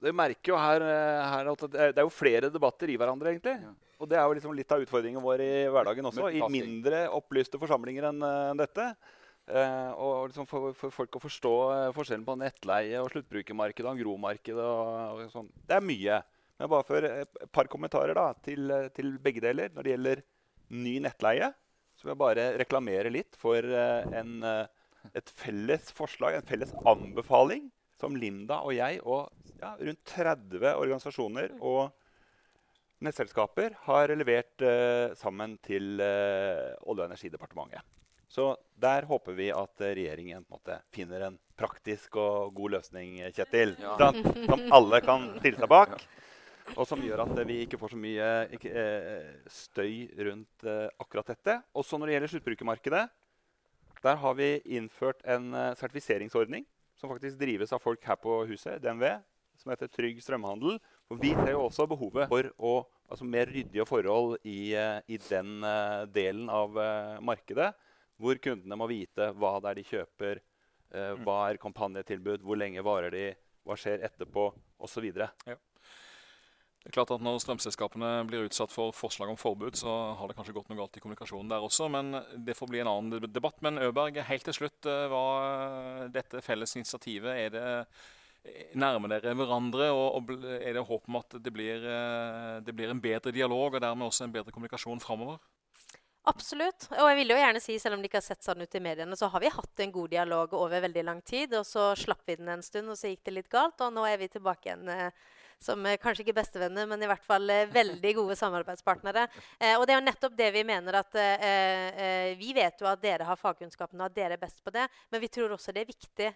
det 0.02 0.14
merker 0.14 0.52
jo 0.52 0.58
her, 0.60 0.82
eh, 0.82 1.28
her 1.32 1.50
at 1.50 1.64
det 1.70 1.98
er, 1.98 2.02
jo 2.04 2.12
flere 2.12 2.50
debatter 2.52 2.90
i 2.90 2.96
hverandre, 2.96 3.32
egentlig. 3.32 3.56
Ja. 3.62 3.72
Og 3.98 4.08
det 4.08 4.18
er 4.18 4.26
jo 4.28 4.34
liksom 4.36 4.54
litt 4.54 4.70
av 4.70 4.82
utfordringen 4.84 5.22
vår 5.22 5.42
i 5.42 5.54
hverdagen 5.74 6.06
også. 6.06 6.28
I 6.30 6.42
mindre 6.52 7.08
opplyste 7.10 7.58
forsamlinger 7.58 8.10
enn 8.12 8.22
eh, 8.22 8.52
dette. 8.60 8.92
Eh, 9.48 9.90
og 9.96 10.28
liksom 10.28 10.46
for, 10.46 10.70
for 10.76 10.94
folk 10.94 11.16
å 11.18 11.22
forstå 11.24 11.54
forskjellen 11.96 12.26
på 12.26 12.36
nettleie 12.38 13.00
og 13.00 13.08
sluttbrukermarkedet 13.14 13.90
og 13.90 14.02
gromarkedet. 14.04 14.66
og, 14.66 15.24
og 15.24 15.32
sånn. 15.32 15.48
Det 15.66 15.78
er 15.78 15.82
mye. 15.88 16.20
Men 16.58 16.70
bare 16.72 16.86
for 16.86 17.06
et 17.06 17.28
et 17.28 17.52
par 17.54 17.70
kommentarer 17.70 18.16
da, 18.18 18.32
til, 18.44 18.70
eh, 18.70 18.88
til 18.94 19.16
begge 19.22 19.42
deler. 19.44 19.70
Når 19.74 19.86
det 19.86 19.92
gjelder 19.94 20.22
ny 20.74 20.98
nettleie, 21.04 21.52
så 21.96 22.06
vil 22.06 22.14
jeg 22.14 22.22
bare 22.22 22.48
reklamere 22.58 23.12
litt 23.14 23.38
for 23.38 23.62
eh, 23.62 24.08
en, 24.20 24.42
eh, 24.42 24.66
et 25.14 25.30
felles 25.38 25.92
forslag, 25.94 26.38
en 26.38 26.48
felles 26.48 26.74
anbefaling, 26.86 27.70
som 27.98 28.14
Linda 28.14 28.60
og 28.62 28.76
jeg 28.76 29.00
og 29.02 29.30
ja, 29.58 29.72
rundt 29.74 30.04
30 30.06 30.68
organisasjoner 30.70 31.56
og 31.58 31.90
nettselskaper 33.02 33.74
har 33.86 34.10
levert 34.14 34.62
uh, 34.62 35.14
sammen 35.18 35.56
til 35.62 35.98
uh, 35.98 36.74
Olje- 36.86 37.04
og 37.04 37.06
energidepartementet. 37.08 37.82
Så 38.28 38.56
der 38.76 39.06
håper 39.08 39.32
vi 39.32 39.48
at 39.50 39.80
eh, 39.80 39.94
regjeringen 39.96 40.44
på 40.44 40.54
en 40.54 40.60
måte 40.60 40.74
finner 40.92 41.24
en 41.30 41.38
praktisk 41.58 42.18
og 42.20 42.52
god 42.54 42.74
løsning, 42.76 43.20
eh, 43.24 43.32
Kjetil. 43.32 43.72
Ja. 43.80 43.96
Som 44.44 44.66
alle 44.76 45.00
kan 45.04 45.30
stille 45.38 45.62
seg 45.62 45.70
bak. 45.72 45.96
Og 46.76 46.87
som 46.88 47.00
gjør 47.02 47.22
at 47.24 47.38
vi 47.48 47.62
ikke 47.64 47.78
får 47.81 47.94
så 47.94 48.00
mye 48.00 48.26
eh, 48.59 49.31
støy 49.50 50.11
rundt 50.28 50.66
eh, 50.66 50.87
akkurat 51.00 51.33
dette. 51.33 51.57
Også 51.78 51.98
når 51.98 52.11
det 52.11 52.16
gjelder 52.16 52.33
sluttbrukermarkedet, 52.35 53.04
der 54.04 54.20
har 54.22 54.37
vi 54.38 54.50
innført 54.76 55.24
en 55.26 55.54
eh, 55.54 55.72
sertifiseringsordning 55.78 56.66
som 56.98 57.11
faktisk 57.11 57.38
drives 57.40 57.72
av 57.74 57.83
folk 57.83 58.04
her 58.04 58.18
på 58.20 58.42
huset, 58.50 58.83
DNV, 58.83 59.07
som 59.59 59.72
heter 59.72 59.90
Trygg 59.90 60.20
strømhandel. 60.22 60.78
For 61.09 61.20
vi 61.22 61.33
ser 61.38 61.54
jo 61.54 61.64
også 61.64 61.87
behovet 61.90 62.28
for 62.31 62.50
å, 62.59 62.74
altså 63.09 63.26
mer 63.26 63.48
ryddige 63.50 63.87
forhold 63.88 64.37
i, 64.44 64.74
i 64.74 65.18
den 65.28 65.62
delen 66.12 66.50
av 66.52 66.74
markedet. 67.24 67.70
Hvor 68.18 68.38
kundene 68.42 68.76
må 68.76 68.90
vite 68.90 69.31
hva 69.38 69.54
det 69.62 69.70
er 69.70 69.78
de 69.78 69.87
kjøper, 69.88 70.42
hva 71.22 71.38
er 71.46 71.61
kampanjetilbud, 71.62 72.42
hvor 72.42 72.59
lenge 72.59 72.83
varer 72.85 73.14
de, 73.14 73.24
hva 73.62 73.78
skjer 73.78 74.04
etterpå 74.11 74.50
osv. 74.85 75.07
Det 76.78 76.92
er 76.92 76.94
klart 76.94 77.10
at 77.12 77.24
Når 77.24 77.40
strømselskapene 77.42 78.10
blir 78.28 78.46
utsatt 78.46 78.72
for 78.72 78.94
forslag 78.96 79.32
om 79.32 79.36
forbud, 79.36 79.76
så 79.76 80.14
har 80.16 80.30
det 80.30 80.36
kanskje 80.38 80.54
gått 80.56 80.70
noe 80.70 80.78
galt 80.78 80.96
i 80.96 81.02
kommunikasjonen 81.02 81.50
der 81.50 81.64
også. 81.64 81.90
Men 81.92 82.14
det 82.46 82.56
får 82.56 82.70
bli 82.70 82.80
en 82.80 82.92
annen 82.92 83.26
debatt. 83.32 83.58
Men 83.66 83.82
Øberg, 83.82 84.20
helt 84.28 84.46
til 84.48 84.56
slutt, 84.56 84.86
hva 84.86 85.24
dette 86.14 86.40
felles 86.44 86.76
initiativet 86.78 87.34
er 87.34 87.52
det 87.52 87.66
nærmer 88.78 89.12
dere 89.12 89.34
hverandre? 89.36 89.90
Og, 89.92 90.32
er 90.58 90.76
det 90.76 90.86
håp 90.88 91.08
om 91.08 91.20
at 91.20 91.38
det 91.42 91.52
blir, 91.54 91.84
eh, 91.84 92.58
det 92.64 92.74
blir 92.74 92.90
en 92.90 93.02
bedre 93.02 93.32
dialog 93.34 93.74
og 93.74 93.80
dermed 93.80 94.08
også 94.08 94.24
en 94.24 94.34
bedre 94.34 94.54
kommunikasjon 94.54 95.02
framover? 95.02 95.38
Absolutt. 96.28 96.90
Og 96.92 97.06
jeg 97.08 97.16
vil 97.22 97.32
jo 97.32 97.40
gjerne 97.40 97.60
si, 97.62 97.78
selv 97.80 97.96
om 97.96 98.02
det 98.02 98.10
ikke 98.10 98.20
har 98.20 98.26
sett 98.26 98.44
sånn 98.44 98.60
ut 98.60 98.74
i 98.74 98.84
mediene, 98.84 99.16
så 99.16 99.30
har 99.32 99.40
vi 99.40 99.52
hatt 99.52 99.80
en 99.80 99.92
god 99.94 100.10
dialog 100.12 100.52
over 100.58 100.82
veldig 100.84 101.04
lang 101.04 101.22
tid. 101.24 101.54
Og 101.56 101.64
så 101.64 101.94
slapp 101.96 102.26
vi 102.28 102.36
den 102.36 102.50
en 102.52 102.64
stund, 102.64 102.90
og 102.92 102.98
så 103.00 103.12
gikk 103.12 103.24
det 103.24 103.36
litt 103.38 103.52
galt. 103.52 103.80
Og 103.80 103.94
nå 103.94 104.04
er 104.04 104.20
vi 104.20 104.28
tilbake 104.28 104.68
igjen 104.68 104.88
eh, 104.92 105.08
som 105.58 105.86
eh, 105.86 105.98
kanskje 106.00 106.24
ikke 106.24 106.36
bestevenner, 106.38 106.86
men 106.86 107.02
i 107.02 107.08
hvert 107.10 107.24
fall 107.26 107.50
eh, 107.50 107.66
veldig 107.72 108.14
gode 108.20 108.36
samarbeidspartnere. 108.38 109.26
Eh, 109.58 109.74
og 109.76 109.86
det 109.86 109.94
er 109.94 110.00
jo 110.00 110.06
nettopp 110.06 110.38
det 110.38 110.50
vi 110.54 110.64
mener 110.66 111.00
at 111.00 111.16
Vi 112.38 112.52
vet 112.54 112.80
jo 112.80 112.86
at 112.88 113.00
dere 113.02 113.26
har 113.26 113.38
fagkunnskapen, 113.38 114.00
og 114.00 114.08
at 114.08 114.16
dere 114.16 114.36
er 114.36 114.40
best 114.40 114.62
på 114.64 114.72
det, 114.74 114.86
men 115.10 115.20
vi 115.20 115.30
tror 115.32 115.52
også 115.54 115.72
det 115.74 115.82
er 115.82 115.90
viktig 115.90 116.28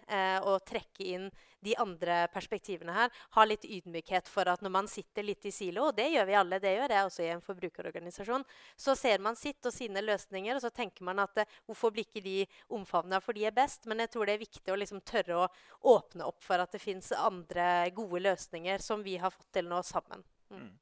å 0.43 0.57
trekke 0.65 1.05
inn 1.15 1.27
de 1.63 1.75
andre 1.79 2.27
perspektivene 2.33 2.93
her. 2.93 3.11
Ha 3.37 3.45
litt 3.47 3.65
ydmykhet 3.65 4.27
for 4.31 4.49
at 4.51 4.63
når 4.63 4.73
man 4.73 4.89
sitter 4.91 5.25
litt 5.25 5.45
i 5.47 5.53
silo, 5.55 5.87
og 5.87 5.97
det 5.97 6.09
gjør 6.11 6.27
vi 6.27 6.37
alle, 6.39 6.59
det 6.63 6.73
gjør 6.75 6.95
jeg 6.95 7.07
også 7.07 7.23
i 7.23 7.29
en 7.33 7.43
forbrukerorganisasjon, 7.45 8.43
så 8.75 8.95
ser 8.99 9.23
man 9.23 9.39
sitt 9.39 9.63
og 9.65 9.75
sine 9.75 10.03
løsninger, 10.03 10.57
og 10.57 10.63
så 10.63 10.73
tenker 10.73 11.07
man 11.07 11.23
at 11.23 11.43
hvorfor 11.65 11.93
blir 11.95 12.07
ikke 12.07 12.25
de 12.25 12.43
omfavna, 12.73 13.21
for 13.23 13.37
de 13.37 13.47
er 13.47 13.55
best? 13.55 13.87
Men 13.87 14.03
jeg 14.03 14.13
tror 14.13 14.27
det 14.27 14.35
er 14.35 14.43
viktig 14.43 14.73
å 14.73 14.79
liksom 14.79 15.03
tørre 15.07 15.45
å 15.45 15.49
åpne 15.95 16.27
opp 16.27 16.43
for 16.43 16.63
at 16.63 16.75
det 16.75 16.83
fins 16.83 17.11
andre 17.15 17.69
gode 17.95 18.23
løsninger 18.27 18.83
som 18.83 19.03
vi 19.05 19.12
har 19.21 19.33
fått 19.33 19.51
til 19.53 19.69
nå 19.69 19.81
sammen. 19.87 20.23
Mm. 20.49 20.63
mm. 20.63 20.73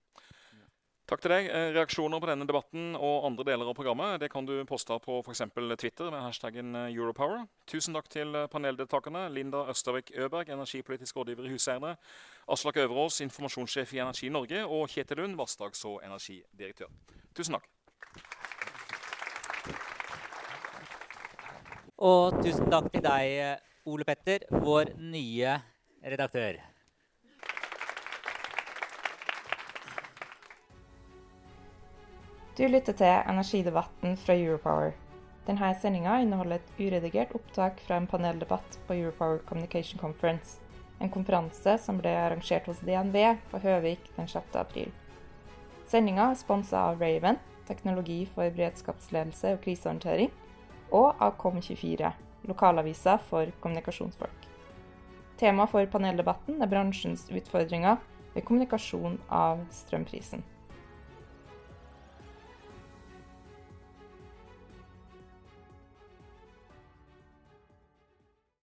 Takk 1.12 1.26
til 1.26 1.34
deg. 1.34 1.48
Eh, 1.52 1.70
reaksjoner 1.76 2.22
på 2.24 2.28
denne 2.30 2.46
debatten 2.48 2.94
og 2.96 3.26
andre 3.28 3.44
deler 3.50 3.68
av 3.68 3.76
programmet 3.76 4.22
det 4.22 4.30
kan 4.32 4.46
du 4.48 4.54
poste 4.70 4.96
på 5.04 5.18
f.eks. 5.20 5.42
Twitter 5.82 6.08
med 6.14 6.24
hashtaggen 6.24 6.76
eh, 6.86 6.94
Europower. 6.94 7.44
Tusen 7.68 7.98
takk 7.98 8.08
til 8.14 8.32
eh, 8.38 8.48
paneldeltakerne. 8.48 9.26
Linda 9.36 9.66
Østervik 9.74 10.14
Øberg, 10.16 10.54
energipolitisk 10.56 11.20
rådgiver 11.20 11.50
i 11.50 11.52
Huseierne. 11.52 11.98
Aslak 12.48 12.80
Øverås, 12.80 13.20
informasjonssjef 13.28 13.92
i 13.98 14.00
Energi 14.06 14.32
Norge. 14.32 14.64
Og 14.64 14.88
Kjetil 14.96 15.20
Lund, 15.20 15.36
vassdrags- 15.36 15.84
og 15.90 16.00
energidirektør. 16.08 16.88
Tusen 17.36 17.60
takk. 17.60 17.68
Og 22.00 22.40
tusen 22.40 22.72
takk 22.72 22.88
til 22.96 23.04
deg, 23.04 23.60
Ole 23.92 24.08
Petter, 24.08 24.48
vår 24.64 24.96
nye 24.98 25.60
redaktør. 26.02 26.71
Du 32.58 32.66
lytter 32.68 32.92
til 32.94 33.08
energidebatten 33.32 34.18
fra 34.20 34.34
Europower. 34.36 34.92
Denne 35.48 35.70
sendinga 35.80 36.18
inneholder 36.20 36.60
et 36.60 36.74
uredigert 36.82 37.32
opptak 37.38 37.80
fra 37.86 37.96
en 37.96 38.10
paneldebatt 38.12 38.76
på 38.90 38.98
Europower 38.98 39.40
Communication 39.48 40.02
Conference, 40.02 40.60
en 41.00 41.10
konferanse 41.10 41.78
som 41.80 42.02
ble 42.04 42.12
arrangert 42.12 42.68
hos 42.68 42.84
DNB 42.84 43.16
på 43.54 43.64
Høvik 43.64 44.12
den 44.18 44.28
6. 44.28 44.60
april. 44.60 44.92
Sendinga 45.88 46.28
er 46.34 46.44
sponsa 46.44 46.84
av 46.92 47.00
Raven, 47.00 47.40
teknologi 47.72 48.26
for 48.36 48.52
beredskapsledelse 48.52 49.56
og 49.56 49.64
krisehåndtering, 49.64 50.36
og 50.92 51.24
av 51.24 51.40
Kom24, 51.40 52.12
lokalavisa 52.52 53.16
for 53.32 53.56
kommunikasjonsfolk. 53.64 54.48
Tema 55.40 55.72
for 55.72 55.88
paneldebatten 55.88 56.60
er 56.60 56.70
bransjens 56.70 57.30
utfordringer 57.32 58.04
ved 58.36 58.44
kommunikasjon 58.44 59.22
av 59.32 59.64
strømprisen. 59.72 60.44